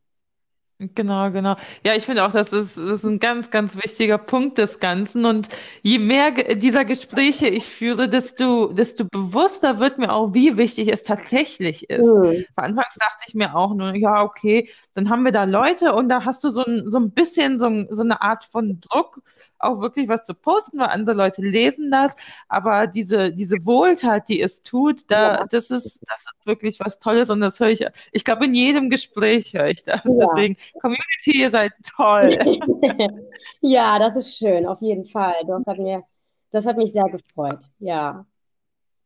Genau, 0.96 1.30
genau. 1.30 1.58
Ja, 1.86 1.94
ich 1.96 2.06
finde 2.06 2.26
auch, 2.26 2.32
das 2.32 2.54
ist, 2.54 2.76
das 2.78 2.90
ist 2.90 3.04
ein 3.04 3.20
ganz, 3.20 3.52
ganz 3.52 3.76
wichtiger 3.76 4.18
Punkt 4.18 4.58
des 4.58 4.80
Ganzen. 4.80 5.26
Und 5.26 5.48
je 5.84 6.00
mehr 6.00 6.32
dieser 6.32 6.86
Gespräche 6.86 7.48
ich 7.48 7.66
führe, 7.68 8.10
desto, 8.10 8.74
desto 8.74 9.06
bewusster 9.06 9.80
wird 9.80 10.00
mir 10.00 10.12
auch, 10.12 10.34
wie 10.34 10.58
wichtig 10.58 10.92
es 10.92 11.04
tatsächlich 11.04 11.88
ist. 11.92 12.08
Mhm. 12.08 12.46
Anfangs 12.56 12.96
dachte 12.96 13.26
ich 13.28 13.36
mir 13.36 13.56
auch 13.56 13.76
nur, 13.76 13.94
ja, 13.94 14.24
okay, 14.24 14.72
dann 14.96 15.10
haben 15.12 15.24
wir 15.24 15.32
da 15.32 15.44
Leute 15.44 15.94
und 15.94 16.10
da 16.10 16.26
hast 16.26 16.44
du 16.44 16.50
so 16.50 16.66
ein, 16.66 16.90
so 16.90 16.98
ein 16.98 17.12
bisschen 17.12 17.60
so, 17.60 17.68
ein, 17.68 17.88
so 17.92 18.02
eine 18.02 18.24
Art 18.24 18.46
von 18.46 18.82
Druck 18.82 19.22
auch 19.64 19.82
wirklich 19.82 20.10
was 20.10 20.26
zu 20.26 20.34
posten, 20.34 20.80
weil 20.80 20.88
andere 20.88 21.16
Leute 21.16 21.42
lesen 21.42 21.92
das. 21.92 22.16
Aber 22.48 22.88
diese, 22.88 23.32
diese 23.32 23.66
Wohltat, 23.66 24.30
die 24.30 24.42
es 24.42 24.62
tut, 24.62 25.10
da, 25.10 25.40
ja. 25.40 25.46
das 25.46 25.72
ist, 25.72 26.02
das 26.08 26.22
ist 26.22 26.46
wirklich 26.46 26.80
was 26.80 27.00
Tolles 27.00 27.30
und 27.30 27.42
das 27.42 27.60
höre 27.60 27.70
ich, 27.70 27.86
ich 28.12 28.24
glaube, 28.24 28.46
in 28.46 28.54
jedem 28.54 28.90
Gespräch 28.90 29.54
höre 29.54 29.68
ich 29.68 29.84
das. 29.84 30.02
Ja. 30.06 30.26
Deswegen, 30.26 30.58
Community, 30.82 31.42
ihr 31.42 31.52
seid 31.52 31.72
toll. 31.96 32.38
ja, 33.62 34.00
das 34.00 34.16
ist 34.16 34.38
schön, 34.38 34.68
auf 34.68 34.82
jeden 34.82 35.06
Fall. 35.06 35.36
Das 35.48 35.64
hat 35.66 35.78
mir, 35.78 36.04
das 36.52 36.66
hat 36.66 36.78
mich 36.78 36.92
sehr 36.92 37.10
gefreut, 37.10 37.64
ja. 37.80 38.26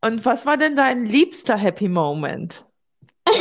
Und 0.02 0.24
was 0.24 0.46
war 0.46 0.56
denn 0.56 0.76
dein 0.76 1.06
liebster 1.06 1.56
Happy 1.56 1.88
Moment? 1.88 2.66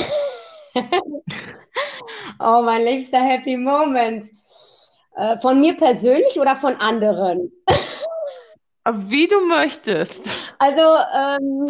oh, 2.39 2.62
mein 2.63 2.84
liebster 2.84 3.19
Happy 3.19 3.57
Moment. 3.57 4.31
Äh, 5.15 5.39
von 5.39 5.62
mir 5.62 5.77
persönlich 5.77 6.39
oder 6.39 6.55
von 6.55 6.75
anderen? 6.75 7.51
Wie 8.88 9.27
du 9.27 9.41
möchtest. 9.48 10.36
Also, 10.60 10.81
ähm, 10.81 11.67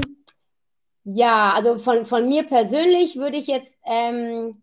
ja, 1.03 1.53
also 1.53 1.77
von, 1.77 2.05
von 2.05 2.27
mir 2.27 2.43
persönlich 2.43 3.15
würde 3.15 3.37
ich 3.37 3.47
jetzt, 3.47 3.77
ähm, 3.85 4.61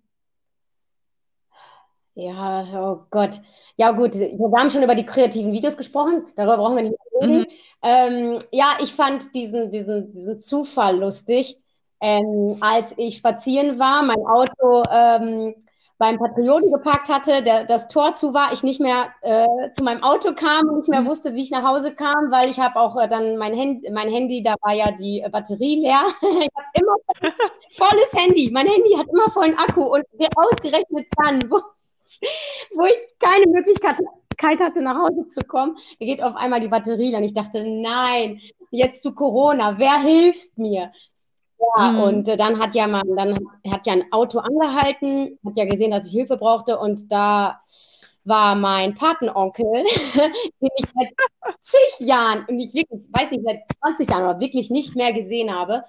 ja, 2.14 2.66
oh 2.74 3.06
Gott. 3.10 3.40
Ja, 3.76 3.92
gut, 3.92 4.14
wir 4.14 4.58
haben 4.58 4.70
schon 4.70 4.82
über 4.82 4.94
die 4.94 5.06
kreativen 5.06 5.52
Videos 5.52 5.76
gesprochen, 5.76 6.26
darüber 6.36 6.58
brauchen 6.58 6.76
wir 6.76 6.82
nicht 6.82 6.98
reden. 7.20 7.38
Mhm. 7.38 7.46
Ähm, 7.82 8.38
ja, 8.50 8.76
ich 8.82 8.92
fand 8.92 9.34
diesen, 9.34 9.70
diesen, 9.70 10.12
diesen 10.12 10.40
Zufall 10.40 10.98
lustig. 10.98 11.58
Ähm, 12.00 12.58
als 12.60 12.92
ich 12.96 13.16
spazieren 13.16 13.78
war, 13.78 14.02
mein 14.02 14.26
Auto 14.26 14.82
ähm, 14.90 15.54
beim 16.02 16.18
Patrioten 16.18 16.72
geparkt 16.72 17.08
hatte, 17.08 17.44
der, 17.44 17.64
das 17.64 17.86
Tor 17.86 18.16
zu 18.16 18.34
war, 18.34 18.52
ich 18.52 18.64
nicht 18.64 18.80
mehr 18.80 19.14
äh, 19.20 19.46
zu 19.70 19.84
meinem 19.84 20.02
Auto 20.02 20.34
kam 20.34 20.68
und 20.68 20.78
nicht 20.78 20.88
mehr 20.88 21.06
wusste, 21.06 21.36
wie 21.36 21.44
ich 21.44 21.52
nach 21.52 21.62
Hause 21.62 21.94
kam, 21.94 22.32
weil 22.32 22.50
ich 22.50 22.58
habe 22.58 22.74
auch 22.74 23.00
äh, 23.00 23.06
dann 23.06 23.36
mein, 23.36 23.56
Hand, 23.56 23.84
mein 23.88 24.10
Handy, 24.10 24.42
da 24.42 24.56
war 24.62 24.74
ja 24.74 24.90
die 24.90 25.20
äh, 25.20 25.30
Batterie 25.30 25.80
leer. 25.80 26.02
ich 26.20 26.48
habe 26.56 26.66
immer 26.74 26.96
volles 27.70 28.12
Handy. 28.14 28.50
Mein 28.52 28.66
Handy 28.66 28.94
hat 28.96 29.06
immer 29.12 29.30
vollen 29.30 29.56
Akku 29.56 29.94
und 29.94 30.04
ausgerechnet 30.34 31.06
dann, 31.22 31.38
wo 31.48 31.58
ich, 32.04 32.20
wo 32.74 32.84
ich 32.86 32.98
keine 33.20 33.46
Möglichkeit 33.46 33.98
hatte, 34.58 34.82
nach 34.82 34.98
Hause 34.98 35.28
zu 35.28 35.40
kommen, 35.42 35.76
geht 36.00 36.20
auf 36.20 36.34
einmal 36.34 36.58
die 36.58 36.66
Batterie 36.66 37.14
und 37.14 37.22
ich 37.22 37.32
dachte, 37.32 37.62
nein, 37.62 38.40
jetzt 38.72 39.02
zu 39.02 39.14
Corona, 39.14 39.78
wer 39.78 40.00
hilft 40.00 40.58
mir? 40.58 40.90
Ja, 41.76 41.92
mhm. 41.92 42.00
und 42.00 42.28
äh, 42.28 42.36
dann 42.36 42.58
hat 42.58 42.74
ja 42.74 42.86
man, 42.88 43.02
dann 43.16 43.36
hat 43.70 43.86
ja 43.86 43.92
ein 43.92 44.12
Auto 44.12 44.38
angehalten, 44.38 45.38
hat 45.44 45.56
ja 45.56 45.64
gesehen, 45.64 45.90
dass 45.90 46.06
ich 46.06 46.12
Hilfe 46.12 46.36
brauchte 46.36 46.78
und 46.78 47.10
da 47.12 47.60
war 48.24 48.54
mein 48.54 48.94
Patenonkel, 48.94 49.66
den 50.14 50.70
ich 50.76 50.86
seit 50.94 51.08
zig 51.62 52.06
Jahren, 52.06 52.44
und 52.48 52.58
ich 52.60 52.72
wirklich, 52.74 53.02
weiß 53.10 53.30
nicht, 53.30 53.44
seit 53.44 53.62
20 53.80 54.08
Jahren, 54.08 54.24
aber 54.24 54.40
wirklich 54.40 54.70
nicht 54.70 54.96
mehr 54.96 55.12
gesehen 55.12 55.54
habe, 55.54 55.84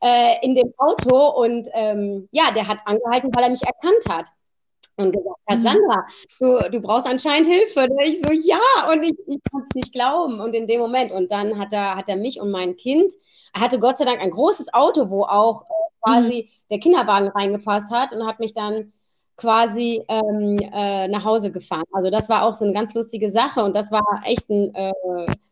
äh, 0.00 0.44
in 0.44 0.54
dem 0.54 0.72
Auto 0.78 1.28
und 1.30 1.68
ähm, 1.72 2.28
ja, 2.32 2.50
der 2.54 2.68
hat 2.68 2.78
angehalten, 2.84 3.34
weil 3.34 3.44
er 3.44 3.50
mich 3.50 3.62
erkannt 3.62 4.04
hat 4.08 4.26
und 5.02 5.12
gesagt 5.12 5.40
hat, 5.48 5.58
mhm. 5.58 5.62
Sandra, 5.62 6.06
du, 6.38 6.70
du 6.70 6.80
brauchst 6.80 7.06
anscheinend 7.06 7.48
Hilfe. 7.48 7.88
Und 7.88 8.00
ich 8.04 8.20
so, 8.22 8.32
ja, 8.32 8.92
und 8.92 9.02
ich, 9.02 9.14
ich 9.26 9.40
konnte 9.50 9.66
es 9.68 9.74
nicht 9.74 9.92
glauben. 9.92 10.40
Und 10.40 10.54
in 10.54 10.66
dem 10.66 10.80
Moment, 10.80 11.12
und 11.12 11.30
dann 11.30 11.58
hat 11.58 11.72
er, 11.72 11.96
hat 11.96 12.08
er 12.08 12.16
mich 12.16 12.40
und 12.40 12.50
mein 12.50 12.76
Kind, 12.76 13.12
er 13.54 13.60
hatte 13.60 13.78
Gott 13.78 13.98
sei 13.98 14.04
Dank 14.04 14.20
ein 14.20 14.30
großes 14.30 14.72
Auto, 14.72 15.10
wo 15.10 15.24
auch 15.24 15.62
äh, 15.62 15.66
quasi 16.02 16.48
mhm. 16.48 16.66
der 16.70 16.78
Kinderwagen 16.78 17.28
reingepasst 17.28 17.90
hat 17.90 18.12
und 18.12 18.26
hat 18.26 18.40
mich 18.40 18.54
dann 18.54 18.92
quasi 19.36 20.04
ähm, 20.08 20.58
äh, 20.72 21.08
nach 21.08 21.24
Hause 21.24 21.50
gefahren. 21.50 21.84
Also 21.92 22.10
das 22.10 22.28
war 22.28 22.44
auch 22.44 22.54
so 22.54 22.64
eine 22.64 22.74
ganz 22.74 22.94
lustige 22.94 23.30
Sache 23.30 23.62
und 23.64 23.74
das 23.74 23.90
war 23.90 24.04
echt 24.24 24.48
ein, 24.48 24.74
äh, 24.74 24.92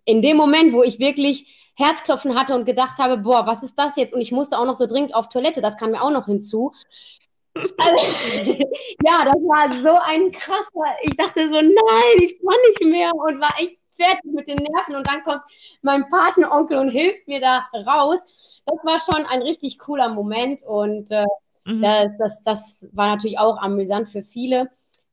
in 0.04 0.22
dem 0.22 0.36
Moment, 0.36 0.72
wo 0.72 0.82
ich 0.82 0.98
wirklich 0.98 1.72
Herzklopfen 1.76 2.38
hatte 2.38 2.54
und 2.54 2.66
gedacht 2.66 2.98
habe, 2.98 3.18
boah, 3.18 3.46
was 3.46 3.62
ist 3.62 3.78
das 3.78 3.96
jetzt? 3.96 4.12
Und 4.12 4.20
ich 4.20 4.32
musste 4.32 4.58
auch 4.58 4.66
noch 4.66 4.74
so 4.74 4.86
dringend 4.86 5.14
auf 5.14 5.28
Toilette, 5.28 5.60
das 5.60 5.76
kam 5.76 5.92
mir 5.92 6.02
auch 6.02 6.10
noch 6.10 6.26
hinzu. 6.26 6.72
Also, 7.54 7.66
ja, 9.04 9.24
das 9.24 9.36
war 9.36 9.82
so 9.82 9.98
ein 10.04 10.30
krasser. 10.30 10.96
Ich 11.02 11.16
dachte 11.16 11.48
so, 11.48 11.56
nein, 11.56 12.16
ich 12.18 12.38
kann 12.38 12.58
nicht 12.68 12.84
mehr 12.84 13.12
und 13.14 13.40
war 13.40 13.52
echt 13.58 13.78
fertig 14.00 14.32
mit 14.32 14.48
den 14.48 14.58
Nerven. 14.58 14.96
Und 14.96 15.06
dann 15.06 15.22
kommt 15.22 15.42
mein 15.82 16.08
Patenonkel 16.08 16.78
und 16.78 16.90
hilft 16.90 17.26
mir 17.28 17.40
da 17.40 17.66
raus. 17.86 18.20
Das 18.66 18.76
war 18.84 18.98
schon 18.98 19.26
ein 19.26 19.42
richtig 19.42 19.78
cooler 19.78 20.08
Moment 20.08 20.62
und 20.62 21.10
äh, 21.10 21.26
mhm. 21.64 21.82
das, 21.82 22.10
das, 22.18 22.42
das 22.42 22.88
war 22.92 23.08
natürlich 23.08 23.38
auch 23.38 23.58
amüsant 23.58 24.08
für 24.08 24.22
viele. 24.22 24.70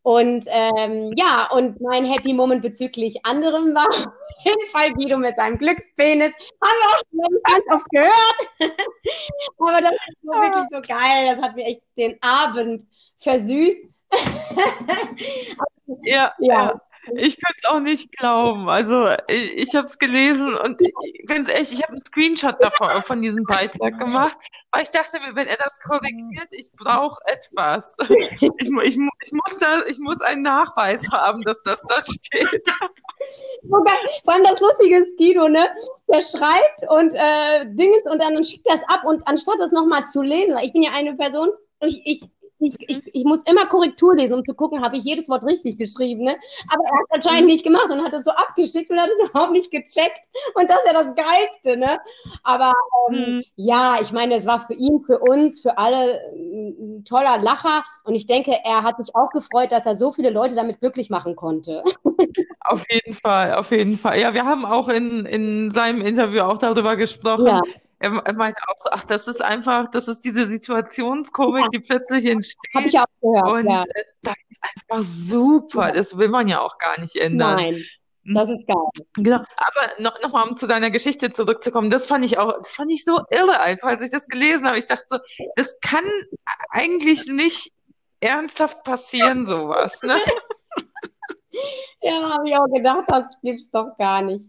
Und 0.07 0.45
ähm, 0.47 1.11
ja, 1.17 1.49
und 1.51 1.81
mein 1.81 2.05
Happy 2.05 2.31
Moment 2.31 2.61
bezüglich 2.61 3.25
anderem 3.25 3.75
war 3.75 3.89
auf 3.89 4.07
jeden 4.45 4.67
Fall 4.69 4.93
Guido 4.93 5.17
mit 5.17 5.35
seinem 5.35 5.57
Glückspenis. 5.57 6.31
Haben 6.63 6.77
wir 6.79 6.87
auch 6.87 7.01
schon 7.11 7.39
ganz 7.43 7.65
oft 7.73 7.89
gehört. 7.89 8.37
Aber 9.57 9.81
das 9.81 9.91
ist 9.91 10.21
so 10.23 10.31
wirklich 10.31 10.65
so 10.71 10.79
geil. 10.79 11.35
Das 11.35 11.41
hat 11.45 11.57
mir 11.57 11.65
echt 11.65 11.81
den 11.97 12.17
Abend 12.21 12.83
versüßt. 13.17 13.79
ja, 16.03 16.31
ja. 16.39 16.81
Ich 17.15 17.39
könnte 17.41 17.57
es 17.63 17.69
auch 17.69 17.79
nicht 17.79 18.11
glauben. 18.17 18.69
Also 18.69 19.09
ich, 19.27 19.57
ich 19.57 19.75
habe 19.75 19.85
es 19.85 19.97
gelesen 19.97 20.55
und 20.55 20.81
ganz 21.25 21.49
ehrlich, 21.49 21.71
ich 21.71 21.81
habe 21.83 21.93
einen 21.93 22.01
Screenshot 22.01 22.61
davon 22.61 23.01
von 23.01 23.21
diesem 23.21 23.43
Beitrag 23.43 23.97
gemacht, 23.99 24.37
weil 24.71 24.83
ich 24.83 24.91
dachte 24.91 25.17
wenn 25.33 25.47
er 25.47 25.57
das 25.57 25.79
korrigiert, 25.79 26.47
ich 26.51 26.71
brauche 26.73 27.19
etwas. 27.25 27.95
Ich, 28.39 28.41
ich, 28.41 28.69
ich, 28.83 29.31
muss 29.31 29.59
da, 29.59 29.81
ich 29.89 29.99
muss 29.99 30.21
einen 30.21 30.41
Nachweis 30.41 31.09
haben, 31.11 31.41
dass 31.43 31.61
das 31.63 31.81
da 31.83 32.01
steht. 32.01 32.67
Vor 33.69 34.33
allem 34.33 34.43
das 34.43 34.59
Lustige 34.59 34.97
ist, 34.99 35.17
Guido, 35.17 35.47
ne? 35.47 35.67
Der 36.07 36.21
schreibt 36.21 36.89
und 36.89 37.13
äh, 37.13 37.65
Dinges 37.65 38.03
und 38.05 38.19
dann 38.19 38.43
schickt 38.43 38.67
das 38.67 38.81
ab 38.87 39.01
und 39.05 39.25
anstatt 39.27 39.55
das 39.59 39.71
nochmal 39.71 40.05
zu 40.07 40.21
lesen, 40.21 40.57
ich 40.61 40.73
bin 40.73 40.83
ja 40.83 40.91
eine 40.91 41.15
Person, 41.15 41.49
ich, 41.81 42.01
ich 42.05 42.23
ich, 42.59 42.75
ich, 42.79 43.15
ich, 43.15 43.23
muss 43.23 43.43
immer 43.43 43.65
Korrektur 43.67 44.15
lesen, 44.15 44.33
um 44.33 44.45
zu 44.45 44.53
gucken, 44.53 44.83
habe 44.83 44.97
ich 44.97 45.03
jedes 45.03 45.29
Wort 45.29 45.43
richtig 45.43 45.77
geschrieben. 45.77 46.23
Ne? 46.23 46.37
Aber 46.69 46.83
er 46.85 46.91
hat 46.91 47.05
es 47.09 47.15
anscheinend 47.15 47.41
mhm. 47.41 47.51
nicht 47.51 47.63
gemacht 47.63 47.89
und 47.91 48.03
hat 48.03 48.13
es 48.13 48.25
so 48.25 48.31
abgeschickt 48.31 48.89
und 48.89 48.99
hat 48.99 49.09
es 49.09 49.29
überhaupt 49.29 49.51
nicht 49.51 49.71
gecheckt. 49.71 50.25
Und 50.55 50.69
das 50.69 50.77
ist 50.79 50.87
ja 50.87 50.93
das 50.93 51.15
Geilste. 51.15 51.77
Ne? 51.77 51.99
Aber 52.43 52.73
ähm, 53.09 53.17
mhm. 53.17 53.43
ja, 53.55 53.97
ich 54.01 54.11
meine, 54.11 54.35
es 54.35 54.45
war 54.45 54.65
für 54.65 54.73
ihn, 54.73 55.03
für 55.05 55.19
uns, 55.19 55.61
für 55.61 55.77
alle 55.77 56.21
ein 56.33 57.03
toller 57.05 57.37
Lacher. 57.37 57.83
Und 58.03 58.15
ich 58.15 58.27
denke, 58.27 58.53
er 58.63 58.83
hat 58.83 58.97
sich 58.97 59.15
auch 59.15 59.29
gefreut, 59.29 59.71
dass 59.71 59.85
er 59.85 59.95
so 59.95 60.11
viele 60.11 60.29
Leute 60.29 60.55
damit 60.55 60.79
glücklich 60.79 61.09
machen 61.09 61.35
konnte. 61.35 61.83
Auf 62.61 62.83
jeden 62.91 63.13
Fall, 63.13 63.55
auf 63.55 63.71
jeden 63.71 63.97
Fall. 63.97 64.19
Ja, 64.19 64.33
wir 64.33 64.43
haben 64.43 64.65
auch 64.65 64.89
in, 64.89 65.25
in 65.25 65.71
seinem 65.71 66.01
Interview 66.01 66.41
auch 66.41 66.57
darüber 66.57 66.97
gesprochen. 66.97 67.47
Ja 67.47 67.61
er, 67.99 68.11
er 68.13 68.33
meinte 68.33 68.59
auch 68.67 68.77
so, 68.77 68.89
ach, 68.91 69.03
das 69.05 69.27
ist 69.27 69.41
einfach, 69.41 69.89
das 69.89 70.07
ist 70.07 70.21
diese 70.21 70.45
Situationskomik, 70.45 71.63
ja. 71.63 71.69
die 71.69 71.79
plötzlich 71.79 72.25
entsteht. 72.25 72.73
Habe 72.75 72.85
ich 72.85 72.99
auch 72.99 73.05
gehört. 73.21 73.51
Und 73.51 73.69
ja. 73.69 73.81
Äh, 73.81 74.03
das 74.21 74.35
ist 74.49 74.59
einfach 74.61 75.03
super. 75.03 75.87
Ja. 75.87 75.93
Das 75.93 76.17
will 76.17 76.29
man 76.29 76.47
ja 76.47 76.61
auch 76.61 76.77
gar 76.77 76.99
nicht 76.99 77.15
ändern. 77.15 77.55
Nein. 77.55 77.83
Hm. 78.23 78.35
Das 78.35 78.49
ist 78.49 78.67
geil. 78.67 79.05
Genau. 79.15 79.37
Aber 79.37 79.89
noch, 79.99 80.21
noch 80.21 80.33
mal, 80.33 80.43
um 80.47 80.57
zu 80.57 80.67
deiner 80.67 80.91
Geschichte 80.91 81.31
zurückzukommen, 81.31 81.89
das 81.89 82.07
fand 82.07 82.25
ich 82.25 82.37
auch, 82.37 82.57
das 82.57 82.75
fand 82.75 82.91
ich 82.91 83.03
so 83.03 83.21
irre 83.31 83.61
einfach, 83.61 83.87
als 83.87 84.01
ich 84.01 84.11
das 84.11 84.27
gelesen 84.27 84.67
habe. 84.67 84.77
Ich 84.77 84.85
dachte 84.85 85.05
so, 85.07 85.17
das 85.55 85.79
kann 85.81 86.03
eigentlich 86.69 87.27
nicht 87.27 87.71
ernsthaft 88.19 88.83
passieren, 88.83 89.45
sowas, 89.45 90.01
ne? 90.03 90.17
ja, 92.01 92.29
habe 92.31 92.49
ich 92.49 92.55
auch 92.55 92.67
gedacht, 92.67 93.05
das 93.07 93.25
gibt's 93.41 93.71
doch 93.71 93.97
gar 93.97 94.21
nicht. 94.21 94.45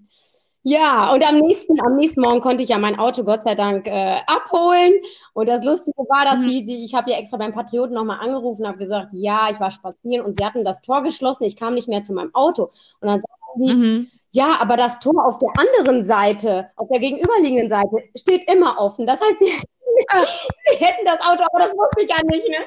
Ja, 0.65 1.12
und 1.12 1.27
am 1.27 1.38
nächsten, 1.38 1.81
am 1.85 1.97
nächsten 1.97 2.21
Morgen 2.21 2.41
konnte 2.41 2.62
ich 2.62 2.69
ja 2.69 2.79
mein 2.79 2.99
Auto 2.99 3.23
Gott 3.23 3.43
sei 3.43 3.55
Dank 3.55 3.87
äh, 3.87 4.19
abholen. 4.27 4.93
Und 5.33 5.49
das 5.49 5.65
Lustige 5.65 5.97
war, 6.09 6.25
dass 6.25 6.41
mhm. 6.41 6.49
die, 6.49 6.67
die, 6.67 6.85
ich 6.85 6.95
habe 6.95 7.11
ja 7.11 7.19
extra 7.19 7.37
beim 7.37 7.53
Patrioten 7.53 7.95
nochmal 7.95 8.19
angerufen 8.21 8.62
und 8.62 8.69
habe 8.69 8.79
gesagt, 8.79 9.11
ja, 9.12 9.50
ich 9.50 9.61
war 9.61 9.71
spazieren 9.71 10.27
und 10.27 10.38
sie 10.38 10.45
hatten 10.45 10.65
das 10.65 10.83
Tor 10.83 11.03
geschlossen, 11.03 11.45
ich 11.45 11.57
kam 11.57 11.75
nicht 11.75 11.88
mehr 11.88 12.03
zu 12.03 12.12
meinem 12.12 12.35
Auto. 12.35 12.65
Und 13.00 13.09
dann 13.09 13.21
sagten 13.21 13.62
die, 13.62 13.75
mhm. 13.75 14.11
ja, 14.33 14.57
aber 14.61 14.77
das 14.77 14.99
Tor 14.99 15.25
auf 15.25 15.38
der 15.38 15.50
anderen 15.57 16.03
Seite, 16.05 16.71
auf 16.77 16.88
der 16.88 16.99
gegenüberliegenden 16.99 17.69
Seite, 17.69 17.97
steht 18.17 18.50
immer 18.50 18.79
offen. 18.79 19.07
Das 19.07 19.21
heißt, 19.21 19.38
sie, 19.38 19.47
sie 20.71 20.85
hätten 20.85 21.05
das 21.05 21.21
Auto, 21.21 21.45
aber 21.45 21.61
das 21.61 21.73
wusste 21.73 22.03
ich 22.03 22.11
ja 22.11 22.17
nicht, 22.31 22.49
ne? 22.49 22.65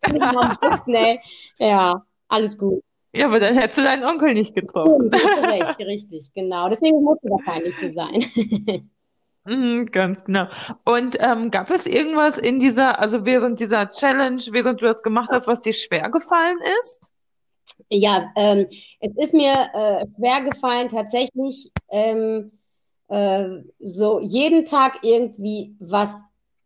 wussten, 0.62 0.94
ey. 0.94 1.20
Ja, 1.58 2.02
alles 2.28 2.56
gut. 2.56 2.82
Ja, 3.12 3.26
aber 3.26 3.40
dann 3.40 3.54
hättest 3.54 3.78
du 3.78 3.82
deinen 3.82 4.04
Onkel 4.04 4.34
nicht 4.34 4.54
getroffen. 4.54 5.10
Recht, 5.10 5.78
richtig, 5.80 6.30
genau. 6.34 6.68
Deswegen 6.68 7.02
musste 7.02 7.28
das 7.28 7.40
peinlich 7.44 7.76
so 7.76 7.88
sein. 7.88 8.24
Mhm, 9.44 9.86
ganz 9.86 10.24
genau. 10.24 10.46
Und 10.84 11.16
ähm, 11.20 11.50
gab 11.50 11.70
es 11.70 11.86
irgendwas 11.86 12.36
in 12.36 12.60
dieser, 12.60 12.98
also 12.98 13.24
während 13.24 13.58
dieser 13.60 13.88
Challenge, 13.88 14.42
während 14.50 14.82
du 14.82 14.84
das 14.84 15.02
gemacht 15.02 15.30
hast, 15.32 15.48
was 15.48 15.62
dir 15.62 15.72
schwer 15.72 16.10
gefallen 16.10 16.58
ist? 16.80 17.08
Ja, 17.88 18.30
ähm, 18.36 18.66
es 19.00 19.16
ist 19.16 19.32
mir 19.32 19.52
äh, 19.52 20.04
schwer 20.16 20.42
gefallen, 20.42 20.90
tatsächlich 20.90 21.72
ähm, 21.90 22.52
äh, 23.08 23.44
so 23.78 24.20
jeden 24.20 24.66
Tag 24.66 24.98
irgendwie 25.02 25.74
was, 25.80 26.14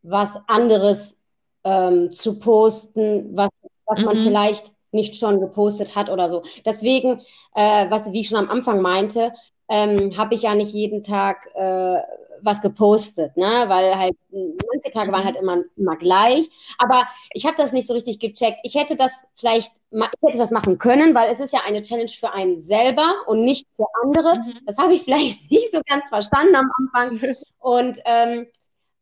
was 0.02 0.36
anderes 0.48 1.16
ähm, 1.62 2.10
zu 2.10 2.40
posten, 2.40 3.36
was, 3.36 3.50
was 3.86 4.00
mhm. 4.00 4.04
man 4.06 4.16
vielleicht 4.18 4.72
nicht 4.92 5.16
schon 5.16 5.40
gepostet 5.40 5.96
hat 5.96 6.10
oder 6.10 6.28
so. 6.28 6.42
Deswegen, 6.64 7.20
äh, 7.54 7.90
was 7.90 8.10
wie 8.12 8.20
ich 8.20 8.28
schon 8.28 8.38
am 8.38 8.50
Anfang 8.50 8.80
meinte, 8.80 9.32
ähm, 9.68 10.16
habe 10.16 10.34
ich 10.34 10.42
ja 10.42 10.54
nicht 10.54 10.72
jeden 10.72 11.02
Tag 11.02 11.48
äh, 11.54 12.00
was 12.42 12.60
gepostet, 12.60 13.36
ne? 13.36 13.64
Weil 13.68 13.96
halt 13.96 14.16
manche 14.30 14.90
Tage 14.92 15.12
waren 15.12 15.24
halt 15.24 15.36
immer, 15.36 15.62
immer 15.76 15.96
gleich. 15.96 16.48
Aber 16.78 17.06
ich 17.32 17.46
habe 17.46 17.56
das 17.56 17.72
nicht 17.72 17.86
so 17.86 17.94
richtig 17.94 18.18
gecheckt. 18.18 18.58
Ich 18.64 18.74
hätte 18.74 18.96
das 18.96 19.12
vielleicht, 19.34 19.72
ich 19.90 20.28
hätte 20.28 20.38
das 20.38 20.50
machen 20.50 20.78
können, 20.78 21.14
weil 21.14 21.30
es 21.32 21.40
ist 21.40 21.52
ja 21.52 21.60
eine 21.66 21.82
Challenge 21.82 22.08
für 22.08 22.32
einen 22.32 22.60
selber 22.60 23.14
und 23.26 23.44
nicht 23.44 23.66
für 23.76 23.86
andere. 24.02 24.36
Mhm. 24.36 24.58
Das 24.66 24.76
habe 24.78 24.94
ich 24.94 25.02
vielleicht 25.04 25.50
nicht 25.50 25.70
so 25.70 25.80
ganz 25.88 26.08
verstanden 26.08 26.56
am 26.56 26.70
Anfang. 26.78 27.34
Und 27.60 27.98
ähm, 28.04 28.46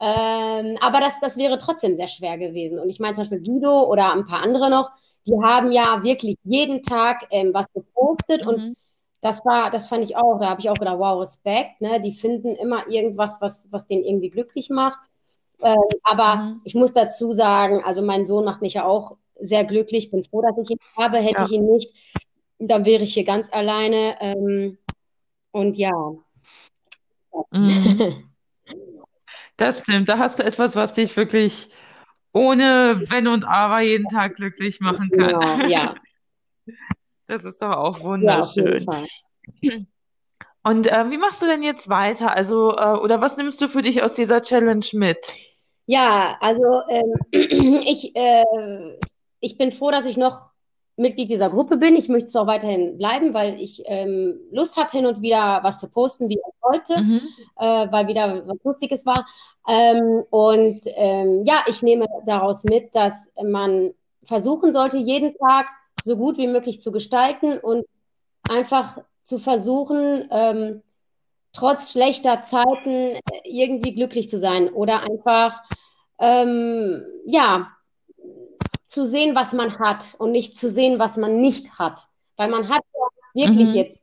ähm, 0.02 0.78
aber 0.80 1.00
das, 1.00 1.20
das 1.20 1.36
wäre 1.36 1.58
trotzdem 1.58 1.96
sehr 1.96 2.08
schwer 2.08 2.38
gewesen. 2.38 2.78
Und 2.78 2.88
ich 2.88 3.00
meine 3.00 3.14
zum 3.14 3.24
Beispiel 3.24 3.42
Guido 3.42 3.84
oder 3.84 4.12
ein 4.12 4.24
paar 4.24 4.42
andere 4.42 4.70
noch, 4.70 4.90
die 5.26 5.36
haben 5.42 5.72
ja 5.72 6.02
wirklich 6.02 6.36
jeden 6.44 6.82
Tag 6.82 7.26
ähm, 7.30 7.52
was 7.52 7.66
gepostet 7.72 8.42
mhm. 8.42 8.48
und 8.48 8.76
das 9.20 9.44
war, 9.44 9.70
das 9.70 9.86
fand 9.86 10.04
ich 10.04 10.16
auch, 10.16 10.38
da 10.40 10.48
habe 10.48 10.60
ich 10.60 10.70
auch 10.70 10.78
gedacht, 10.78 10.98
wow, 10.98 11.20
Respekt, 11.20 11.80
ne? 11.80 12.00
Die 12.00 12.12
finden 12.12 12.56
immer 12.56 12.88
irgendwas, 12.88 13.40
was, 13.40 13.68
was 13.70 13.86
den 13.86 14.02
irgendwie 14.02 14.30
glücklich 14.30 14.70
macht. 14.70 14.98
Ähm, 15.62 15.76
aber 16.04 16.36
mhm. 16.36 16.60
ich 16.64 16.74
muss 16.74 16.94
dazu 16.94 17.32
sagen, 17.32 17.82
also 17.84 18.00
mein 18.00 18.26
Sohn 18.26 18.46
macht 18.46 18.62
mich 18.62 18.74
ja 18.74 18.86
auch 18.86 19.16
sehr 19.38 19.64
glücklich. 19.64 20.10
Bin 20.10 20.24
froh, 20.24 20.42
dass 20.42 20.56
ich 20.58 20.70
ihn 20.70 20.78
habe. 20.96 21.18
Hätte 21.18 21.40
ja. 21.40 21.44
ich 21.44 21.52
ihn 21.52 21.66
nicht, 21.66 21.90
dann 22.58 22.86
wäre 22.86 23.02
ich 23.02 23.12
hier 23.12 23.24
ganz 23.24 23.52
alleine. 23.52 24.16
Ähm, 24.20 24.78
und 25.52 25.76
ja. 25.76 25.92
Mhm. 27.50 28.24
Das 29.56 29.80
stimmt. 29.80 30.08
Da 30.08 30.16
hast 30.16 30.38
du 30.38 30.42
etwas, 30.42 30.74
was 30.74 30.94
dich 30.94 31.14
wirklich 31.18 31.68
ohne 32.32 33.00
Wenn 33.10 33.26
und 33.26 33.44
Aber 33.44 33.80
jeden 33.80 34.08
Tag 34.08 34.36
glücklich 34.36 34.80
machen 34.80 35.10
kann. 35.10 35.28
Genau, 35.28 35.68
ja. 35.68 35.94
Das 37.26 37.44
ist 37.44 37.62
doch 37.62 37.70
auch 37.70 38.00
wunderschön. 38.00 38.84
Ja, 39.62 39.76
Und 40.62 40.88
äh, 40.88 41.10
wie 41.10 41.16
machst 41.16 41.40
du 41.40 41.46
denn 41.46 41.62
jetzt 41.62 41.88
weiter? 41.88 42.34
Also, 42.34 42.76
äh, 42.76 42.98
oder 42.98 43.22
was 43.22 43.36
nimmst 43.36 43.60
du 43.60 43.68
für 43.68 43.82
dich 43.82 44.02
aus 44.02 44.14
dieser 44.14 44.42
Challenge 44.42 44.84
mit? 44.92 45.18
Ja, 45.86 46.36
also 46.40 46.82
ähm, 46.88 47.14
ich, 47.30 48.14
äh, 48.14 48.44
ich 49.40 49.56
bin 49.56 49.72
froh, 49.72 49.90
dass 49.90 50.04
ich 50.04 50.16
noch 50.16 50.49
Mitglied 51.00 51.30
dieser 51.30 51.50
Gruppe 51.50 51.76
bin. 51.76 51.96
Ich 51.96 52.08
möchte 52.08 52.28
es 52.28 52.36
auch 52.36 52.46
weiterhin 52.46 52.98
bleiben, 52.98 53.34
weil 53.34 53.60
ich 53.60 53.82
ähm, 53.86 54.38
Lust 54.52 54.76
habe, 54.76 54.90
hin 54.90 55.06
und 55.06 55.22
wieder 55.22 55.60
was 55.62 55.78
zu 55.78 55.88
posten, 55.88 56.28
wie 56.28 56.40
auch 56.42 56.70
heute, 56.70 57.00
mhm. 57.00 57.20
äh, 57.58 57.90
weil 57.90 58.06
wieder 58.06 58.46
was 58.46 58.58
Lustiges 58.62 59.06
war. 59.06 59.26
Ähm, 59.68 60.24
und 60.30 60.80
ähm, 60.96 61.44
ja, 61.44 61.64
ich 61.66 61.82
nehme 61.82 62.06
daraus 62.26 62.64
mit, 62.64 62.94
dass 62.94 63.30
man 63.42 63.92
versuchen 64.24 64.72
sollte, 64.72 64.98
jeden 64.98 65.34
Tag 65.38 65.66
so 66.04 66.16
gut 66.16 66.38
wie 66.38 66.46
möglich 66.46 66.80
zu 66.80 66.92
gestalten 66.92 67.58
und 67.58 67.84
einfach 68.48 68.98
zu 69.22 69.38
versuchen, 69.38 70.28
ähm, 70.30 70.82
trotz 71.52 71.92
schlechter 71.92 72.42
Zeiten 72.42 73.18
irgendwie 73.44 73.94
glücklich 73.94 74.30
zu 74.30 74.38
sein 74.38 74.68
oder 74.68 75.02
einfach, 75.02 75.60
ähm, 76.18 77.02
ja, 77.26 77.68
zu 78.90 79.06
sehen, 79.06 79.34
was 79.34 79.52
man 79.52 79.78
hat 79.78 80.14
und 80.18 80.32
nicht 80.32 80.58
zu 80.58 80.68
sehen, 80.68 80.98
was 80.98 81.16
man 81.16 81.40
nicht 81.40 81.78
hat. 81.78 82.00
Weil 82.36 82.50
man 82.50 82.68
hat 82.68 82.82
ja 82.94 83.46
wirklich 83.46 83.68
mhm. 83.68 83.74
jetzt 83.74 84.02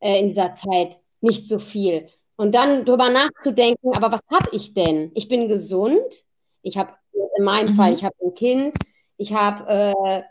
äh, 0.00 0.20
in 0.20 0.28
dieser 0.28 0.52
Zeit 0.54 0.98
nicht 1.20 1.48
so 1.48 1.58
viel. 1.58 2.08
Und 2.36 2.54
dann 2.54 2.84
darüber 2.84 3.08
nachzudenken, 3.08 3.96
aber 3.96 4.12
was 4.12 4.20
habe 4.30 4.48
ich 4.52 4.74
denn? 4.74 5.10
Ich 5.14 5.28
bin 5.28 5.48
gesund. 5.48 6.24
Ich 6.62 6.76
habe 6.76 6.92
in 7.38 7.44
meinem 7.44 7.72
mhm. 7.72 7.76
Fall, 7.76 7.94
ich 7.94 8.04
habe 8.04 8.14
ein 8.22 8.34
Kind. 8.34 8.76
Ich 9.16 9.32
habe 9.32 9.94
äh, 9.94 10.22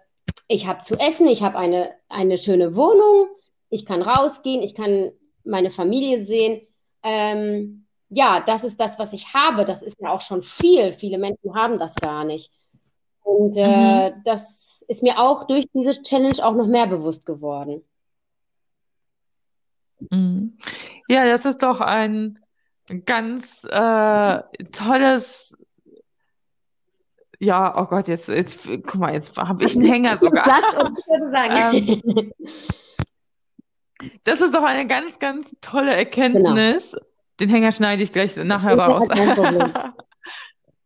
ich 0.47 0.67
habe 0.67 0.81
zu 0.81 0.99
essen, 0.99 1.27
ich 1.27 1.41
habe 1.43 1.57
eine, 1.57 1.93
eine 2.09 2.37
schöne 2.37 2.75
Wohnung, 2.75 3.27
ich 3.69 3.85
kann 3.85 4.01
rausgehen, 4.01 4.61
ich 4.61 4.75
kann 4.75 5.11
meine 5.43 5.71
Familie 5.71 6.21
sehen. 6.21 6.61
Ähm, 7.03 7.87
ja, 8.09 8.43
das 8.45 8.63
ist 8.63 8.79
das, 8.79 8.99
was 8.99 9.13
ich 9.13 9.33
habe. 9.33 9.65
Das 9.65 9.81
ist 9.81 9.99
ja 9.99 10.11
auch 10.11 10.21
schon 10.21 10.43
viel. 10.43 10.91
Viele 10.91 11.17
Menschen 11.17 11.55
haben 11.55 11.79
das 11.79 11.95
gar 11.95 12.23
nicht. 12.23 12.51
Und 13.25 13.57
äh, 13.57 14.11
mhm. 14.11 14.21
das 14.23 14.85
ist 14.87 15.03
mir 15.03 15.19
auch 15.19 15.47
durch 15.47 15.67
diese 15.73 16.01
Challenge 16.01 16.45
auch 16.45 16.53
noch 16.53 16.67
mehr 16.67 16.87
bewusst 16.87 17.25
geworden. 17.25 17.83
Mhm. 20.11 20.57
Ja, 21.07 21.25
das 21.25 21.45
ist 21.45 21.63
doch 21.63 21.81
ein 21.81 22.39
ganz 23.05 23.63
äh, 23.65 24.41
tolles 24.71 25.57
ja, 27.39 27.75
oh 27.77 27.85
Gott, 27.85 28.07
jetzt, 28.07 28.29
jetzt, 28.29 28.65
guck 28.65 28.95
mal, 28.95 29.13
jetzt 29.13 29.37
habe 29.37 29.63
ich 29.65 29.75
einen 29.75 29.85
Hänger 29.85 30.17
sogar. 30.17 30.47
ähm, 31.73 32.31
das 34.23 34.39
ist 34.39 34.55
doch 34.55 34.63
eine 34.63 34.87
ganz, 34.87 35.19
ganz 35.19 35.53
tolle 35.59 35.93
Erkenntnis. 35.95 36.91
Genau. 36.91 37.05
Den 37.41 37.49
Hänger 37.49 37.71
schneide 37.73 38.03
ich 38.03 38.13
gleich 38.13 38.37
nachher 38.37 38.79
raus. 38.79 39.09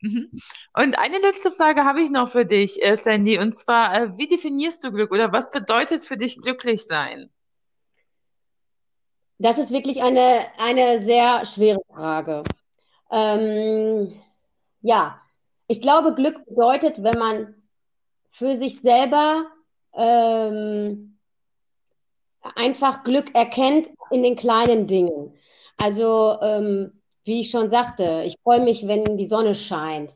Mhm. 0.02 0.32
Und 0.74 0.98
eine 0.98 1.18
letzte 1.20 1.52
Frage 1.52 1.84
habe 1.84 2.02
ich 2.02 2.10
noch 2.10 2.30
für 2.30 2.46
dich, 2.46 2.82
äh, 2.84 2.96
Sandy, 2.96 3.38
und 3.38 3.54
zwar, 3.54 3.96
äh, 3.96 4.18
wie 4.18 4.28
definierst 4.28 4.84
du 4.84 4.92
Glück 4.92 5.12
oder 5.12 5.32
was 5.34 5.52
bedeutet 5.52 6.04
für 6.04 6.18
dich 6.18 6.42
glücklich 6.42 6.86
sein? 6.86 7.30
Das 9.40 9.58
ist 9.58 9.72
wirklich 9.72 10.02
eine, 10.02 10.46
eine 10.58 11.02
sehr 11.02 11.46
schwere 11.46 11.82
Frage. 11.90 12.44
Ähm, 13.12 14.14
ja, 14.82 15.22
ich 15.68 15.82
glaube, 15.82 16.14
Glück 16.14 16.46
bedeutet, 16.46 17.04
wenn 17.04 17.18
man 17.18 17.56
für 18.30 18.56
sich 18.56 18.80
selber 18.82 19.48
ähm, 19.94 21.18
einfach 22.56 23.04
Glück 23.04 23.34
erkennt 23.36 23.90
in 24.12 24.24
den 24.24 24.36
kleinen 24.36 24.88
Dingen. 24.88 25.34
Also, 25.78 26.38
ähm, 26.42 26.99
wie 27.30 27.42
ich 27.42 27.50
schon 27.50 27.70
sagte, 27.70 28.24
ich 28.26 28.36
freue 28.44 28.62
mich, 28.62 28.88
wenn 28.88 29.18
die 29.18 29.26
Sonne 29.26 29.56
scheint. 29.56 30.14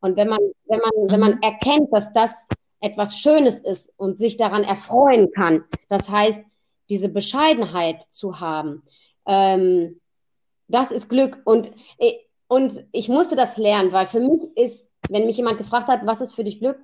Und 0.00 0.16
wenn 0.16 0.28
man, 0.28 0.38
wenn 0.66 0.78
man, 0.78 1.10
wenn 1.10 1.20
man 1.20 1.34
mhm. 1.34 1.42
erkennt, 1.42 1.92
dass 1.92 2.12
das 2.12 2.48
etwas 2.80 3.18
Schönes 3.18 3.60
ist 3.60 3.92
und 3.96 4.16
sich 4.16 4.36
daran 4.36 4.64
erfreuen 4.64 5.32
kann, 5.32 5.64
das 5.88 6.08
heißt, 6.08 6.40
diese 6.88 7.08
Bescheidenheit 7.08 8.02
zu 8.02 8.40
haben, 8.40 8.82
ähm, 9.26 10.00
das 10.68 10.90
ist 10.90 11.08
Glück. 11.08 11.40
Und, 11.44 11.72
äh, 11.98 12.12
und 12.46 12.84
ich 12.92 13.08
musste 13.08 13.36
das 13.36 13.56
lernen, 13.56 13.92
weil 13.92 14.06
für 14.06 14.20
mich 14.20 14.56
ist 14.56 14.90
wenn 15.10 15.26
mich 15.26 15.36
jemand 15.36 15.58
gefragt 15.58 15.88
hat, 15.88 16.06
was 16.06 16.20
ist 16.20 16.34
für 16.34 16.44
dich 16.44 16.60
Glück, 16.60 16.78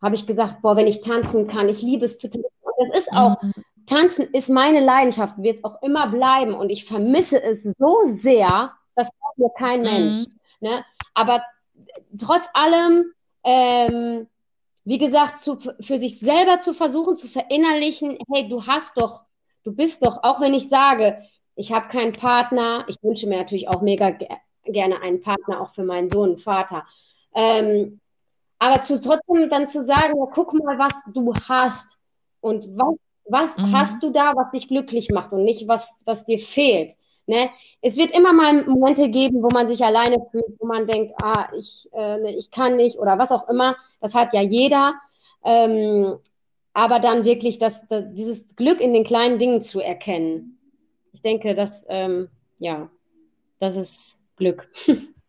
habe 0.00 0.14
ich 0.14 0.26
gesagt, 0.26 0.62
boah, 0.62 0.76
wenn 0.76 0.86
ich 0.86 1.00
tanzen 1.00 1.46
kann, 1.46 1.68
ich 1.68 1.82
liebe 1.82 2.04
es 2.04 2.18
zu 2.18 2.28
tanzen. 2.28 2.48
Und 2.60 2.72
das 2.78 2.98
ist 2.98 3.12
auch, 3.12 3.40
mhm. 3.42 3.52
tanzen 3.86 4.28
ist 4.32 4.48
meine 4.48 4.80
Leidenschaft, 4.80 5.36
wird 5.38 5.58
es 5.58 5.64
auch 5.64 5.80
immer 5.82 6.08
bleiben. 6.08 6.54
Und 6.54 6.70
ich 6.70 6.84
vermisse 6.84 7.42
es 7.42 7.62
so 7.78 8.00
sehr, 8.04 8.72
das 8.94 9.08
braucht 9.10 9.38
mir 9.38 9.50
kein 9.56 9.80
mhm. 9.80 9.86
Mensch. 9.86 10.26
Ne? 10.60 10.84
Aber 11.14 11.42
trotz 12.18 12.46
allem, 12.54 13.12
ähm, 13.44 14.28
wie 14.84 14.98
gesagt, 14.98 15.40
zu, 15.40 15.58
für 15.58 15.96
sich 15.96 16.18
selber 16.18 16.60
zu 16.60 16.74
versuchen, 16.74 17.16
zu 17.16 17.28
verinnerlichen, 17.28 18.18
hey, 18.32 18.48
du 18.48 18.66
hast 18.66 19.00
doch, 19.00 19.22
du 19.64 19.72
bist 19.72 20.04
doch, 20.04 20.22
auch 20.22 20.40
wenn 20.40 20.54
ich 20.54 20.68
sage, 20.68 21.22
ich 21.54 21.72
habe 21.72 21.88
keinen 21.88 22.12
Partner, 22.12 22.84
ich 22.88 22.96
wünsche 23.02 23.26
mir 23.26 23.38
natürlich 23.38 23.68
auch 23.68 23.82
mega 23.82 24.16
gerne 24.64 25.02
einen 25.02 25.20
Partner, 25.20 25.60
auch 25.60 25.70
für 25.70 25.84
meinen 25.84 26.08
Sohn, 26.08 26.38
Vater. 26.38 26.84
Ähm, 27.34 28.00
aber 28.58 28.80
zu, 28.80 29.00
trotzdem 29.00 29.50
dann 29.50 29.66
zu 29.66 29.84
sagen, 29.84 30.16
ja, 30.16 30.24
guck 30.32 30.54
mal, 30.54 30.78
was 30.78 31.02
du 31.12 31.34
hast 31.48 31.98
und 32.40 32.64
was, 32.76 32.96
was 33.28 33.58
mhm. 33.58 33.72
hast 33.72 34.02
du 34.02 34.10
da, 34.10 34.32
was 34.36 34.50
dich 34.52 34.68
glücklich 34.68 35.10
macht 35.10 35.32
und 35.32 35.44
nicht, 35.44 35.68
was, 35.68 36.02
was 36.04 36.24
dir 36.24 36.38
fehlt. 36.38 36.92
Ne? 37.26 37.50
Es 37.80 37.96
wird 37.96 38.10
immer 38.10 38.32
mal 38.32 38.64
Momente 38.64 39.08
geben, 39.08 39.42
wo 39.42 39.48
man 39.52 39.68
sich 39.68 39.84
alleine 39.84 40.26
fühlt, 40.30 40.58
wo 40.58 40.66
man 40.66 40.86
denkt, 40.86 41.14
ah, 41.22 41.48
ich, 41.56 41.88
äh, 41.92 42.18
ne, 42.18 42.34
ich 42.36 42.50
kann 42.50 42.76
nicht 42.76 42.98
oder 42.98 43.18
was 43.18 43.30
auch 43.30 43.48
immer. 43.48 43.76
Das 44.00 44.14
hat 44.14 44.32
ja 44.34 44.40
jeder. 44.42 44.94
Ähm, 45.44 46.16
aber 46.74 47.00
dann 47.00 47.24
wirklich 47.24 47.58
das, 47.58 47.86
das, 47.88 48.04
dieses 48.12 48.56
Glück 48.56 48.80
in 48.80 48.92
den 48.92 49.04
kleinen 49.04 49.38
Dingen 49.38 49.62
zu 49.62 49.80
erkennen. 49.80 50.58
Ich 51.12 51.20
denke, 51.20 51.54
das, 51.54 51.86
ähm, 51.88 52.28
ja, 52.58 52.88
das 53.58 53.76
ist 53.76 54.24
Glück. 54.36 54.68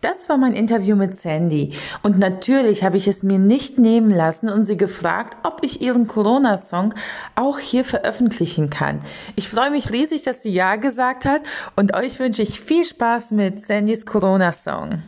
Das 0.00 0.30
war 0.30 0.38
mein 0.38 0.54
Interview 0.54 0.96
mit 0.96 1.20
Sandy. 1.20 1.74
Und 2.02 2.18
natürlich 2.18 2.82
habe 2.82 2.96
ich 2.96 3.06
es 3.06 3.22
mir 3.22 3.38
nicht 3.38 3.78
nehmen 3.78 4.10
lassen 4.10 4.48
und 4.48 4.64
sie 4.64 4.78
gefragt, 4.78 5.36
ob 5.42 5.58
ich 5.62 5.82
ihren 5.82 6.06
Corona-Song 6.06 6.94
auch 7.34 7.58
hier 7.58 7.84
veröffentlichen 7.84 8.70
kann. 8.70 9.02
Ich 9.36 9.50
freue 9.50 9.70
mich 9.70 9.92
riesig, 9.92 10.22
dass 10.22 10.42
sie 10.42 10.52
Ja 10.52 10.76
gesagt 10.76 11.26
hat 11.26 11.42
und 11.76 11.94
euch 11.94 12.18
wünsche 12.18 12.40
ich 12.40 12.60
viel 12.60 12.86
Spaß 12.86 13.32
mit 13.32 13.60
Sandys 13.60 14.06
Corona-Song. 14.06 15.02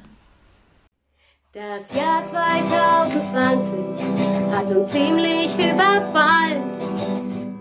Das 1.54 1.94
Jahr 1.94 2.26
2020 2.26 4.04
hat 4.54 4.76
uns 4.76 4.92
ziemlich 4.92 5.54
überfallen. 5.54 6.62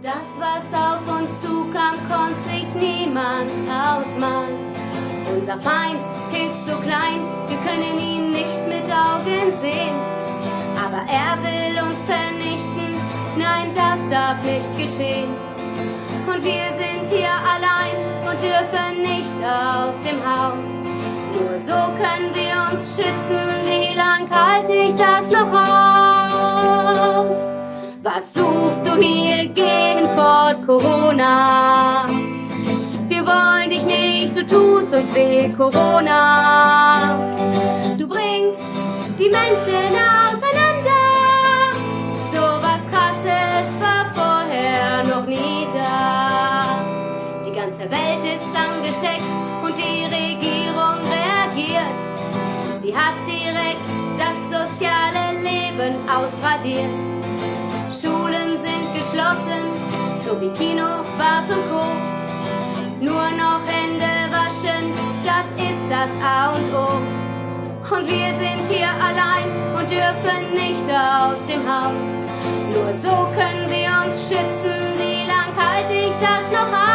Das, 0.01 0.27
was 0.37 0.73
auf 0.73 1.07
uns 1.07 1.41
zukam, 1.41 1.95
konnte 2.09 2.41
sich 2.49 2.65
niemand 2.75 3.49
ausmalen. 3.69 4.57
Unser 5.33 5.57
Feind 5.57 6.01
so 6.71 6.77
klein, 6.77 7.19
wir 7.49 7.57
können 7.67 7.99
ihn 7.99 8.31
nicht 8.31 8.59
mit 8.67 8.85
Augen 8.89 9.51
sehen. 9.59 9.95
Aber 10.85 11.03
er 11.21 11.33
will 11.45 11.75
uns 11.87 11.99
vernichten. 12.11 12.89
Nein, 13.37 13.73
das 13.75 13.99
darf 14.09 14.37
nicht 14.43 14.71
geschehen. 14.77 15.31
Und 16.27 16.43
wir 16.43 16.67
sind 16.81 17.03
hier 17.09 17.35
allein 17.53 17.95
und 18.27 18.37
dürfen 18.41 19.01
nicht 19.01 19.37
aus 19.43 19.95
dem 20.07 20.19
Haus. 20.25 20.67
Nur 21.35 21.55
so 21.67 21.79
können 22.01 22.31
wir 22.33 22.55
uns 22.71 22.83
schützen. 22.95 23.43
Wie 23.65 23.93
lang 23.95 24.29
halte 24.29 24.73
ich 24.73 24.95
das 24.95 25.25
noch 25.29 25.51
aus? 25.51 27.37
Was 28.03 28.23
suchst 28.33 28.83
du 28.85 28.95
hier? 29.01 29.47
Gehen 29.49 30.07
fort, 30.15 30.65
Corona. 30.65 31.80
Du 34.41 34.47
tust 34.47 34.93
uns 34.93 35.13
weh, 35.13 35.49
Corona. 35.55 37.17
Du 37.97 38.07
bringst 38.07 38.59
die 39.19 39.29
Menschen 39.29 39.93
auseinander. 39.95 41.03
So 42.33 42.41
was 42.65 42.81
krasses 42.91 43.69
war 43.79 44.05
vorher 44.13 45.03
noch 45.03 45.25
nie 45.25 45.67
da. 45.73 46.79
Die 47.45 47.53
ganze 47.53 47.81
Welt 47.81 48.23
ist 48.23 48.53
angesteckt 48.55 49.23
und 49.63 49.75
die 49.77 50.05
Regierung 50.05 50.97
reagiert. 51.17 51.99
Sie 52.81 52.95
hat 52.95 53.15
direkt 53.27 53.85
das 54.17 54.37
soziale 54.49 55.39
Leben 55.41 55.95
ausradiert. 56.09 56.89
Schulen 57.91 58.57
sind 58.63 58.93
geschlossen, 58.95 59.61
so 60.25 60.39
wie 60.41 60.49
Kino, 60.57 61.03
Bars 61.17 61.49
und 61.49 61.69
Co. 61.69 62.20
Nur 63.01 63.31
noch 63.31 63.61
Hände 63.65 64.29
waschen, 64.29 64.93
das 65.25 65.45
ist 65.57 65.89
das 65.89 66.09
A 66.23 66.51
und 66.53 66.71
O. 66.71 67.01
Und 67.95 68.07
wir 68.07 68.29
sind 68.37 68.69
hier 68.69 68.89
allein 68.89 69.49
und 69.75 69.89
dürfen 69.89 70.53
nicht 70.53 70.87
aus 70.87 71.43
dem 71.47 71.67
Haus. 71.67 72.05
Nur 72.69 72.93
so 73.01 73.27
können 73.33 73.67
wir 73.69 73.89
uns 74.05 74.21
schützen. 74.27 74.77
Wie 74.99 75.25
lang 75.25 75.49
halte 75.57 75.93
ich 75.93 76.13
das 76.21 76.45
noch 76.53 76.71
aus? 76.77 76.93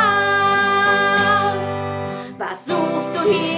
Was 2.39 2.65
suchst 2.65 3.11
du 3.17 3.21
hier? 3.29 3.56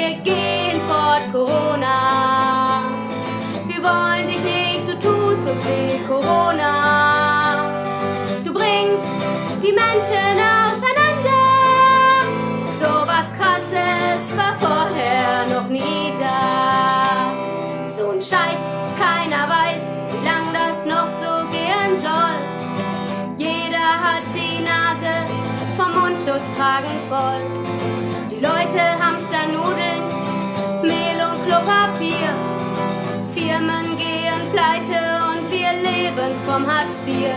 Vom 36.58 36.66
Hartz 36.66 36.96
IV. 37.06 37.30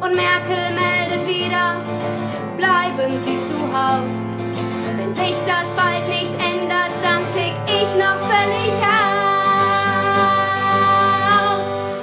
Und 0.00 0.16
Merkel 0.16 0.72
meldet 0.74 1.26
wieder, 1.26 1.76
bleiben 2.56 3.12
Sie 3.24 3.38
zu 3.48 3.58
Haus. 3.72 4.14
Wenn 4.96 5.14
sich 5.14 5.36
das 5.46 5.66
bald 5.76 6.08
nicht 6.08 6.32
ändert, 6.50 6.92
dann 7.02 7.22
tick 7.34 7.54
ich 7.66 7.90
noch 8.02 8.18
völlig 8.32 8.72
aus. 8.72 9.22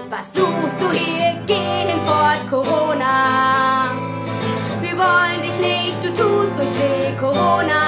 Was 0.10 0.26
suchst 0.34 0.78
du 0.80 0.92
hier? 0.92 1.32
Geh 1.48 1.92
hinfort, 1.92 2.44
Corona. 2.50 3.92
Wir 4.82 4.98
wollen 4.98 5.42
dich 5.42 5.58
nicht, 5.60 6.04
du 6.04 6.10
tust 6.10 6.56
uns 6.60 6.76
weh, 6.80 7.16
Corona. 7.20 7.79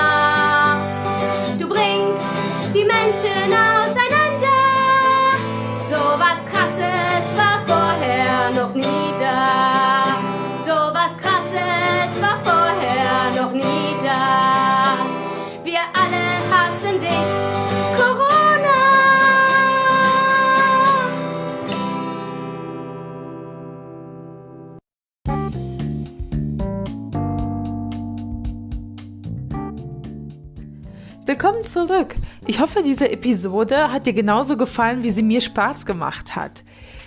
Willkommen 31.31 31.63
zurück. 31.63 32.15
Ich 32.45 32.59
hoffe, 32.59 32.83
diese 32.83 33.09
Episode 33.09 33.89
hat 33.93 34.05
dir 34.05 34.11
genauso 34.11 34.57
gefallen, 34.57 35.01
wie 35.01 35.11
sie 35.11 35.23
mir 35.23 35.39
Spaß 35.39 35.85
gemacht 35.85 36.35
hat. 36.35 36.65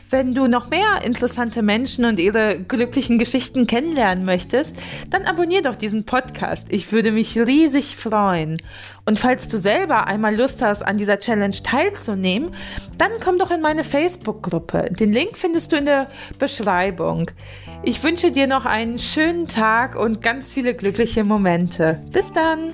Wenn 0.09 0.33
du 0.33 0.47
noch 0.47 0.71
mehr 0.71 1.03
interessante 1.05 1.61
Menschen 1.61 2.07
und 2.07 2.19
ihre 2.19 2.59
glücklichen 2.59 3.19
Geschichten 3.19 3.67
kennenlernen 3.67 4.25
möchtest, 4.25 4.77
dann 5.11 5.27
abonnier 5.27 5.61
doch 5.61 5.77
diesen 5.77 6.07
Podcast. 6.07 6.69
Ich 6.71 6.91
würde 6.91 7.13
mich 7.13 7.37
riesig 7.37 7.99
freuen. 7.99 8.57
Und 9.05 9.19
falls 9.19 9.49
du 9.49 9.59
selber 9.59 10.07
einmal 10.07 10.35
Lust 10.35 10.63
hast, 10.63 10.81
an 10.81 10.97
dieser 10.97 11.19
Challenge 11.19 11.57
teilzunehmen, 11.63 12.53
dann 12.97 13.11
komm 13.23 13.39
doch 13.39 13.51
in 13.51 13.61
meine 13.61 13.85
Facebook-Gruppe. 13.85 14.87
Den 14.89 15.13
Link 15.13 15.37
findest 15.37 15.71
du 15.71 15.77
in 15.77 15.85
der 15.85 16.11
Beschreibung. 16.39 17.31
Ich 17.83 18.03
wünsche 18.03 18.33
dir 18.33 18.47
noch 18.47 18.65
einen 18.65 18.99
schönen 18.99 19.49
Tag 19.49 19.97
und 19.97 20.23
ganz 20.23 20.51
viele 20.51 20.73
glückliche 20.73 21.25
Momente. 21.25 22.03
Bis 22.11 22.33
dann! 22.33 22.73